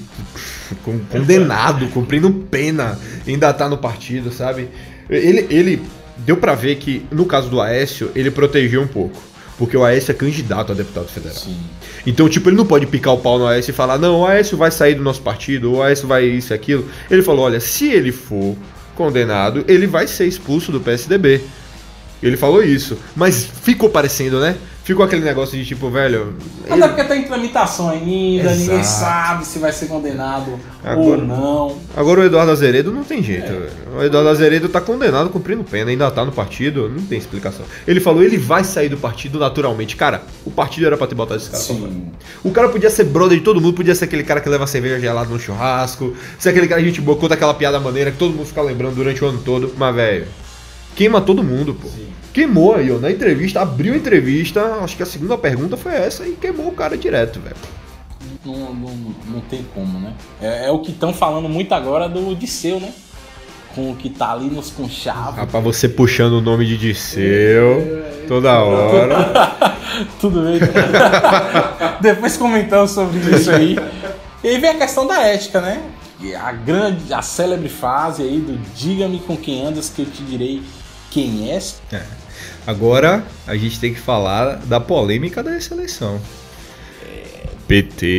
[0.85, 4.69] con- condenado, cumprindo pena, ainda tá no partido, sabe?
[5.09, 5.83] Ele, ele
[6.19, 9.21] deu pra ver que, no caso do Aécio, ele protegeu um pouco.
[9.59, 11.37] Porque o Aécio é candidato a deputado federal.
[11.37, 11.57] Sim.
[12.05, 14.57] Então, tipo, ele não pode picar o pau no Aécio e falar, não, o Aécio
[14.57, 16.89] vai sair do nosso partido, o Aécio vai isso e aquilo.
[17.09, 18.57] Ele falou, olha, se ele for
[18.97, 21.43] condenado, ele vai ser expulso do PSDB.
[22.23, 22.97] Ele falou isso.
[23.17, 24.57] Mas ficou parecendo, né?
[24.85, 26.35] Ficou aquele negócio de tipo, velho.
[26.69, 28.59] Mas é porque tá em tramitação ainda, Exato.
[28.59, 31.79] ninguém sabe se vai ser condenado Agora- ou não.
[31.97, 33.71] Agora o Eduardo Azeredo não tem jeito, velho.
[33.97, 37.65] O Eduardo Azeredo tá condenado cumprindo pena, ainda tá no partido, não tem explicação.
[37.87, 39.95] Ele falou, ele vai sair do partido naturalmente.
[39.95, 41.63] Cara, o partido era pra ter botado esse cara.
[41.63, 42.07] Sim.
[42.43, 44.99] O cara podia ser brother de todo mundo, podia ser aquele cara que leva cerveja
[44.99, 48.19] gelada no churrasco, ser aquele cara que a gente boa, conta aquela piada maneira que
[48.19, 49.73] todo mundo fica lembrando durante o ano todo.
[49.77, 50.27] Mas, velho,
[50.97, 51.89] queima todo mundo, pô.
[52.33, 56.27] Queimou aí, ó, na entrevista, abriu a entrevista, acho que a segunda pergunta foi essa
[56.27, 57.57] e queimou o cara direto, velho.
[58.45, 60.15] Não, não, não tem como, né?
[60.41, 62.93] É, é o que estão falando muito agora do Disseu, né?
[63.75, 65.37] Com o que tá ali nos conchavos.
[65.37, 69.77] Rapaz, você puxando o nome de Disseu toda hora.
[70.21, 70.59] Tudo bem.
[72.01, 73.77] Depois comentamos sobre isso aí.
[74.43, 75.83] E aí vem a questão da ética, né?
[76.41, 80.63] A grande, a célebre frase aí do diga-me com quem andas que eu te direi
[81.11, 81.81] quem és.
[81.93, 82.03] É.
[82.67, 86.21] Agora a gente tem que falar da polêmica dessa eleição.
[87.67, 88.13] PT.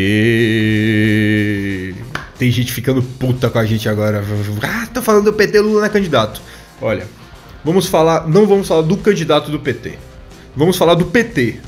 [2.37, 4.23] Tem gente ficando puta com a gente agora.
[4.61, 6.41] Ah, tá falando do PT, Lula não é candidato.
[6.81, 7.07] Olha,
[7.63, 8.27] vamos falar.
[8.27, 9.97] Não vamos falar do candidato do PT.
[10.55, 11.59] Vamos falar do PT.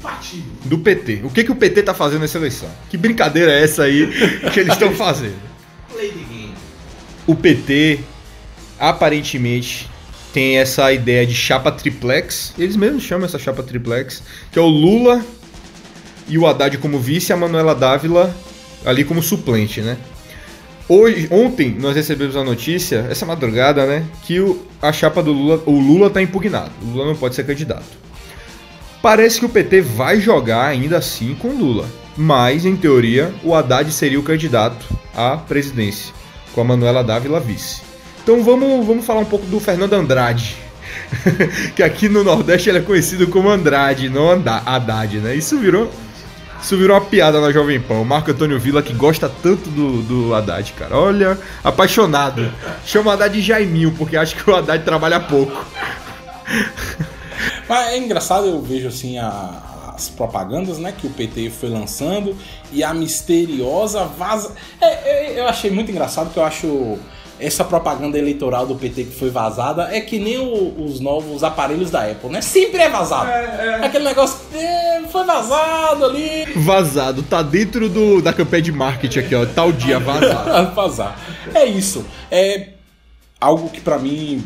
[0.66, 1.22] Do PT.
[1.24, 2.70] O que, que o PT tá fazendo nessa eleição?
[2.90, 4.08] Que brincadeira é essa aí
[4.54, 5.38] que eles estão fazendo?
[7.26, 8.00] O PT
[8.80, 9.90] aparentemente
[10.36, 12.54] tem essa ideia de chapa triplex.
[12.60, 14.22] Eles mesmos chamam essa chapa triplex,
[14.52, 15.26] que é o Lula
[16.28, 18.36] e o Haddad como vice e a Manuela Dávila
[18.86, 19.96] ali como suplente, né?
[20.90, 25.64] Hoje, ontem nós recebemos a notícia, essa madrugada, né, que o, a chapa do Lula,
[25.66, 26.72] o Lula tá impugnado.
[26.82, 27.86] O Lula não pode ser candidato.
[29.02, 33.90] Parece que o PT vai jogar ainda assim com Lula, mas em teoria o Haddad
[33.90, 36.14] seria o candidato à presidência,
[36.54, 37.95] com a Manuela Dávila vice.
[38.26, 40.58] Então vamos, vamos falar um pouco do Fernando Andrade,
[41.76, 45.36] que aqui no Nordeste ele é conhecido como Andrade, não Haddad, né?
[45.36, 45.92] Isso virou,
[46.60, 48.00] isso virou uma piada na Jovem Pan.
[48.00, 50.98] O Marco Antônio Villa que gosta tanto do, do Haddad, cara.
[50.98, 52.52] Olha, apaixonado.
[52.84, 55.64] Chama o Haddad de Jaiminho, porque acha que o Haddad trabalha pouco.
[57.70, 59.62] Mas é engraçado, eu vejo assim a-
[59.96, 62.36] as propagandas, né, que o PT foi lançando
[62.72, 64.52] e a misteriosa vaza.
[64.82, 64.88] É,
[65.36, 66.98] é, eu achei muito engraçado que eu acho
[67.40, 71.92] essa propaganda eleitoral do PT que foi vazada é que nem o- os novos aparelhos
[71.92, 72.42] da Apple, né?
[72.42, 73.30] Sempre é vazado.
[73.84, 76.46] Aquele negócio é, foi vazado ali.
[76.56, 79.46] Vazado, tá dentro do, da campanha de marketing aqui, ó.
[79.46, 80.72] Tal dia, vazado.
[80.76, 81.20] vazar.
[81.54, 82.06] É isso.
[82.32, 82.70] É
[83.40, 84.44] algo que pra mim,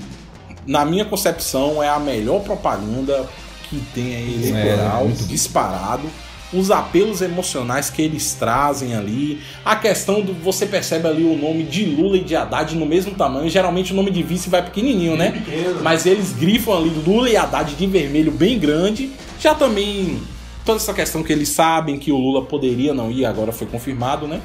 [0.65, 3.25] na minha concepção, é a melhor propaganda
[3.69, 5.27] que tem aí eleitoral, É, muito bom.
[5.27, 6.03] disparado.
[6.51, 11.63] Os apelos emocionais que eles trazem ali, a questão do você percebe ali o nome
[11.63, 13.49] de Lula e de Haddad no mesmo tamanho.
[13.49, 15.43] Geralmente o nome de vice vai pequenininho, né?
[15.83, 19.11] Mas eles grifam ali Lula e Haddad de vermelho bem grande.
[19.39, 20.19] Já também
[20.65, 24.27] toda essa questão que eles sabem que o Lula poderia não ir, agora foi confirmado,
[24.27, 24.41] né?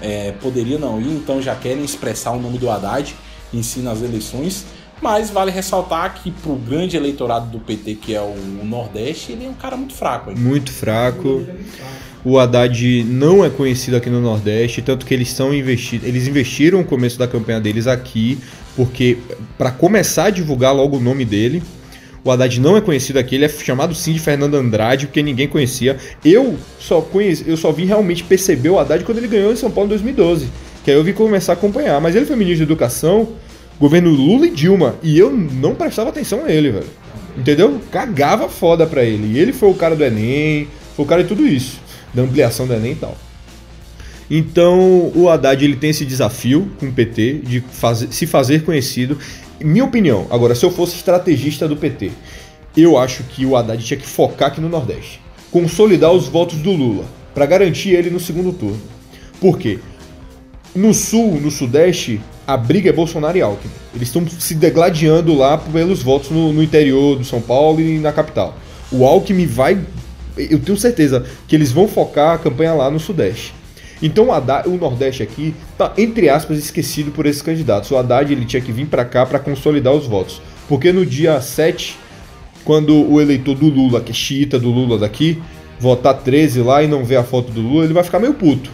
[0.00, 3.14] É, poderia não ir, então já querem expressar o nome do Haddad
[3.52, 4.66] em si nas eleições.
[5.00, 8.34] Mas vale ressaltar que pro grande eleitorado do PT, que é o
[8.64, 10.30] Nordeste, ele é um cara muito fraco.
[10.30, 10.36] Hein?
[10.38, 11.44] Muito fraco.
[12.24, 16.08] O Haddad não é conhecido aqui no Nordeste, tanto que eles são investidos.
[16.08, 18.38] Eles investiram o começo da campanha deles aqui,
[18.74, 19.18] porque
[19.56, 21.62] para começar a divulgar logo o nome dele.
[22.24, 25.46] O Haddad não é conhecido aqui, ele é chamado sim de Fernando Andrade, porque ninguém
[25.46, 25.96] conhecia.
[26.24, 29.70] Eu só conheci, eu só vim realmente perceber o Haddad quando ele ganhou em São
[29.70, 30.48] Paulo em 2012.
[30.84, 32.00] Que aí eu vim começar a acompanhar.
[32.00, 33.28] Mas ele foi ministro de Educação,
[33.78, 36.86] governo Lula e Dilma, e eu não prestava atenção nele, velho.
[37.36, 37.80] Entendeu?
[37.90, 39.36] Cagava foda pra ele.
[39.36, 41.80] E ele foi o cara do Enem, foi o cara de tudo isso,
[42.14, 43.16] da ampliação do Enem e tal.
[44.30, 49.18] Então, o Haddad ele tem esse desafio com o PT de fazer, se fazer conhecido.
[49.60, 52.10] Minha opinião, agora, se eu fosse estrategista do PT,
[52.76, 55.20] eu acho que o Haddad tinha que focar aqui no Nordeste,
[55.50, 57.04] consolidar os votos do Lula,
[57.34, 58.80] para garantir ele no segundo turno.
[59.40, 59.78] Por quê?
[60.74, 63.72] No Sul, no Sudeste, a briga é Bolsonaro e Alckmin.
[63.94, 68.12] Eles estão se degladiando lá pelos votos no, no, interior do São Paulo e na
[68.12, 68.56] capital.
[68.92, 69.78] O Alckmin vai.
[70.36, 73.52] Eu tenho certeza que eles vão focar a campanha lá no Sudeste.
[74.00, 77.90] Então o, Haddad, o Nordeste aqui tá, entre aspas, esquecido por esses candidatos.
[77.90, 80.40] O Haddad ele tinha que vir para cá para consolidar os votos.
[80.68, 81.98] Porque no dia 7,
[82.64, 85.42] quando o eleitor do Lula, que é xiita do Lula daqui,
[85.80, 88.70] votar 13 lá e não ver a foto do Lula, ele vai ficar meio puto.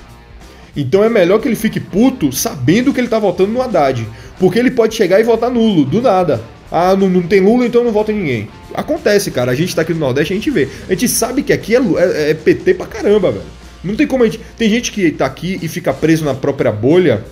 [0.76, 4.06] Então é melhor que ele fique puto sabendo que ele tá votando no Haddad.
[4.38, 6.42] Porque ele pode chegar e votar nulo, do nada.
[6.70, 8.48] Ah, não, não tem Lula, então não vota ninguém.
[8.72, 9.52] Acontece, cara.
[9.52, 10.68] A gente tá aqui no Nordeste, a gente vê.
[10.88, 13.44] A gente sabe que aqui é, é, é PT pra caramba, velho.
[13.84, 14.40] Não tem como a gente.
[14.56, 17.24] Tem gente que tá aqui e fica preso na própria bolha,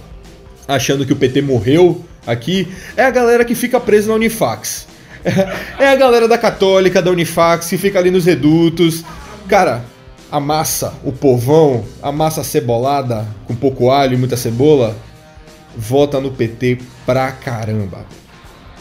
[0.68, 2.68] achando que o PT morreu aqui.
[2.94, 4.86] É a galera que fica presa na Unifax.
[5.78, 9.04] É a galera da Católica, da Unifax, que fica ali nos redutos.
[9.48, 9.84] Cara,
[10.30, 14.96] a massa, o povão, a massa cebolada, com pouco alho e muita cebola,
[15.76, 18.06] vota no PT pra caramba.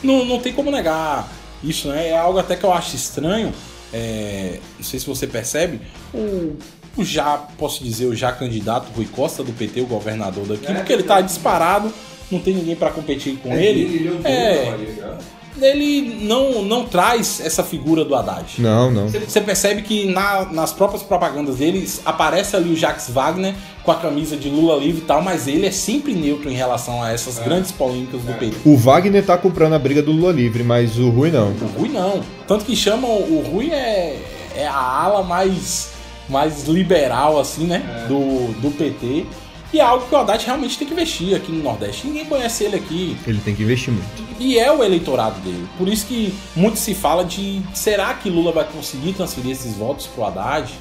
[0.04, 1.28] Não, não tem como negar
[1.64, 2.10] isso, né?
[2.10, 3.52] É algo até que eu acho estranho.
[3.91, 5.82] É, não sei se você percebe.
[6.14, 6.56] O,
[6.95, 10.76] o já, posso dizer, o já candidato Rui Costa do PT, o governador daqui, é,
[10.76, 11.91] porque ele tá disparado,
[12.32, 13.82] não tem ninguém para competir com é, ele.
[13.82, 15.18] ele é,
[15.62, 18.62] ele não, não traz essa figura do Haddad.
[18.62, 19.10] Não, não.
[19.10, 23.53] Você percebe que na, nas próprias propagandas dele aparece ali o Jacques Wagner
[23.84, 27.01] com a camisa de Lula livre e tal, mas ele é sempre neutro em relação
[27.01, 27.43] a essas é.
[27.43, 28.57] grandes polêmicas do PT.
[28.66, 31.49] O Wagner tá comprando a briga do Lula livre, mas o Rui não.
[31.49, 32.22] O Rui não.
[32.47, 34.18] Tanto que chamam o Rui é,
[34.55, 35.89] é a ala mais,
[36.28, 38.03] mais liberal, assim, né?
[38.05, 38.07] É.
[38.07, 39.26] Do, do PT.
[39.72, 42.07] E é algo que o Haddad realmente tem que investir aqui no Nordeste.
[42.07, 43.17] Ninguém conhece ele aqui.
[43.28, 44.30] Ele tem que investir muito.
[44.39, 45.67] E é o eleitorado dele.
[45.78, 50.07] Por isso que muito se fala de será que Lula vai conseguir transferir esses votos
[50.07, 50.74] pro Haddad?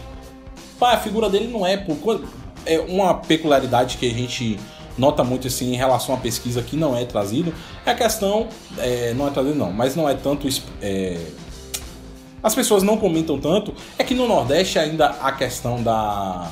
[0.80, 1.96] A figura dele não é por
[2.64, 4.58] é uma peculiaridade que a gente
[4.96, 7.54] nota muito assim em relação à pesquisa que não é trazido
[7.86, 10.48] é a questão é, não é trazido não, mas não é tanto
[10.82, 11.18] é,
[12.42, 16.50] as pessoas não comentam tanto é que no Nordeste ainda a questão da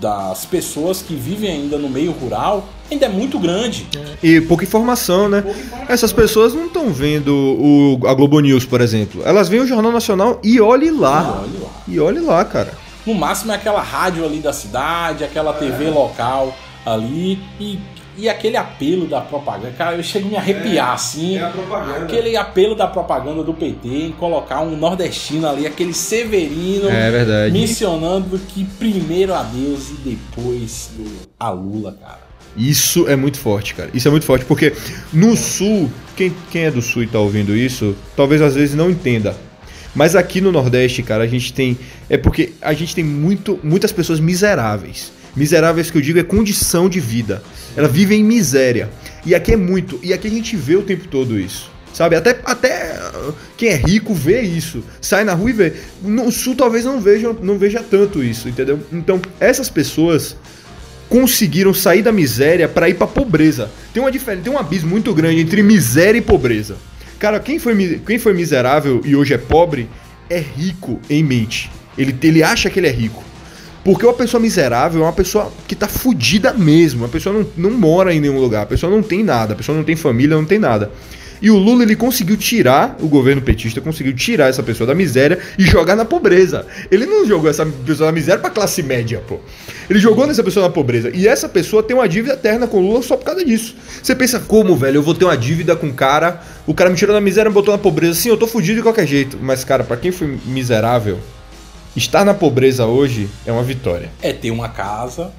[0.00, 3.86] das pessoas que vivem ainda no meio rural ainda é muito grande.
[4.22, 5.42] E pouca informação, né?
[5.42, 5.86] Pouca informação.
[5.88, 9.22] Essas pessoas não estão vendo o, a Globo News, por exemplo.
[9.24, 11.22] Elas veem o Jornal Nacional e olhe lá.
[11.22, 11.70] E olhe lá.
[11.88, 12.72] E olhe lá, cara.
[13.06, 16.54] No máximo é aquela rádio ali da cidade, aquela TV local
[16.86, 17.38] ali.
[17.58, 17.78] E
[18.16, 21.38] e aquele apelo da propaganda, cara, eu chego a me arrepiar é, assim.
[21.38, 21.44] É
[22.02, 28.38] aquele apelo da propaganda do PT em colocar um nordestino ali, aquele Severino, é mencionando
[28.38, 30.90] que primeiro a Deus e depois
[31.38, 32.20] a Lula, cara.
[32.54, 33.88] Isso é muito forte, cara.
[33.94, 34.74] Isso é muito forte, porque
[35.10, 38.90] no sul, quem, quem é do sul e tá ouvindo isso, talvez às vezes não
[38.90, 39.34] entenda.
[39.94, 41.78] Mas aqui no Nordeste, cara, a gente tem.
[42.10, 46.88] É porque a gente tem muito, muitas pessoas miseráveis Miseráveis que eu digo é condição
[46.88, 47.42] de vida.
[47.76, 48.90] Ela vive em miséria.
[49.24, 49.98] E aqui é muito.
[50.02, 51.70] E aqui a gente vê o tempo todo isso.
[51.92, 52.16] Sabe?
[52.16, 52.98] Até, até
[53.56, 54.82] quem é rico vê isso.
[55.00, 55.72] Sai na rua e vê.
[56.02, 58.80] No sul talvez não veja, não veja tanto isso, entendeu?
[58.92, 60.36] Então, essas pessoas
[61.08, 63.70] conseguiram sair da miséria para ir para pobreza.
[63.92, 66.76] Tem uma diferença, tem um abismo muito grande entre miséria e pobreza.
[67.18, 69.88] Cara, quem foi, quem foi miserável e hoje é pobre
[70.30, 71.70] é rico em mente.
[71.96, 73.22] Ele, ele acha que ele é rico.
[73.84, 77.04] Porque uma pessoa miserável é uma pessoa que tá fudida mesmo.
[77.04, 79.76] A pessoa não, não mora em nenhum lugar, a pessoa não tem nada, a pessoa
[79.76, 80.90] não tem família, não tem nada.
[81.42, 85.40] E o Lula ele conseguiu tirar, o governo petista conseguiu tirar essa pessoa da miséria
[85.58, 86.64] e jogar na pobreza.
[86.88, 89.40] Ele não jogou essa pessoa da miséria pra classe média, pô.
[89.90, 91.10] Ele jogou nessa pessoa na pobreza.
[91.12, 93.74] E essa pessoa tem uma dívida eterna com o Lula só por causa disso.
[94.00, 94.98] Você pensa, como, velho?
[94.98, 97.52] Eu vou ter uma dívida com o cara, o cara me tirou da miséria e
[97.52, 98.14] botou na pobreza.
[98.14, 99.36] Sim, eu tô fudido de qualquer jeito.
[99.42, 101.18] Mas, cara, para quem foi miserável,
[101.94, 104.10] Estar na pobreza hoje é uma vitória.
[104.22, 105.30] É ter uma casa,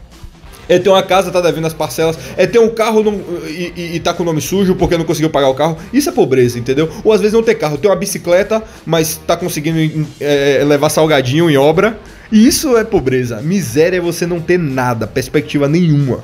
[0.70, 2.18] É ter uma casa, tá devendo as parcelas.
[2.38, 3.04] É ter um carro
[3.48, 5.78] e, e, e tá com o nome sujo porque não conseguiu pagar o carro.
[5.92, 6.90] Isso é pobreza, entendeu?
[7.04, 11.50] Ou às vezes não ter carro, ter uma bicicleta, mas tá conseguindo é, levar salgadinho
[11.50, 12.00] em obra.
[12.32, 13.42] E isso é pobreza.
[13.42, 16.24] Miséria é você não ter nada, perspectiva nenhuma.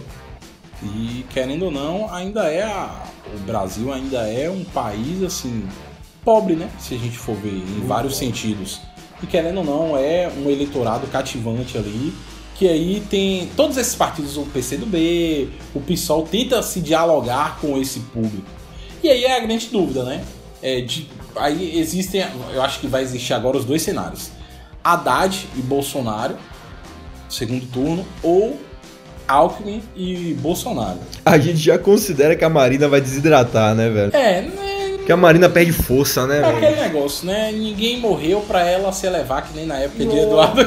[0.82, 3.04] E querendo ou não, ainda é a-
[3.36, 5.64] o Brasil ainda é um país assim
[6.24, 6.70] pobre, né?
[6.80, 8.80] Se a gente for ver em vários sentidos.
[9.22, 12.14] E querendo ou não, é um eleitorado cativante ali,
[12.56, 18.00] que aí tem todos esses partidos, o PCdoB, o PSOL tenta se dialogar com esse
[18.00, 18.48] público.
[19.02, 20.24] E aí é a grande dúvida, né?
[20.62, 24.32] É de, aí existem, eu acho que vai existir agora os dois cenários.
[24.84, 26.38] Haddad e Bolsonaro,
[27.30, 28.60] segundo turno, ou
[29.28, 31.00] Alckmin e Bolsonaro.
[31.24, 34.16] A gente já considera que a Marina vai desidratar, né, velho?
[34.16, 34.69] É, né,
[35.10, 36.58] Que a Marina perde força, né, é velho?
[36.58, 37.52] aquele negócio, né?
[37.52, 40.62] Ninguém morreu pra ela se elevar, que nem na época de Eduardo.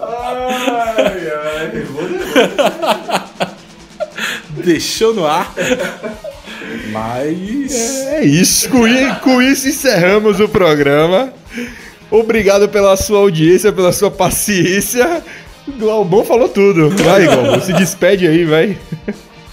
[0.00, 1.86] Ai, ai,
[4.64, 5.52] Deixou no ar.
[6.90, 8.06] Mas.
[8.06, 8.86] É isso, com,
[9.20, 11.34] com isso encerramos o programa.
[12.10, 15.22] Obrigado pela sua audiência, pela sua paciência.
[15.66, 16.88] O Glaubão falou tudo.
[17.04, 18.78] Vai, Glaubão, se despede aí, vai.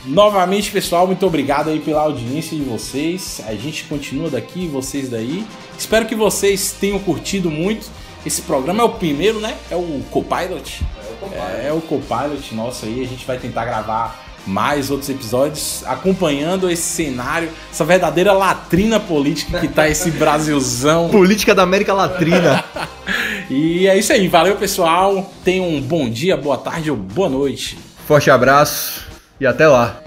[0.05, 3.41] Novamente, pessoal, muito obrigado aí pela audiência de vocês.
[3.47, 5.45] A gente continua daqui, vocês daí.
[5.77, 7.87] Espero que vocês tenham curtido muito.
[8.23, 9.55] Esse programa é o primeiro, né?
[9.69, 10.83] É o Copilot.
[11.63, 13.03] É, o Copilot nosso aí.
[13.03, 19.59] A gente vai tentar gravar mais outros episódios acompanhando esse cenário, essa verdadeira latrina política
[19.59, 21.09] que tá esse Brasilzão.
[21.09, 22.63] Política da América Latrina.
[23.47, 24.27] E é isso aí.
[24.27, 25.31] Valeu, pessoal.
[25.43, 27.77] Tenham um bom dia, boa tarde ou boa noite.
[28.07, 29.05] Forte abraço
[29.39, 30.04] e até lá.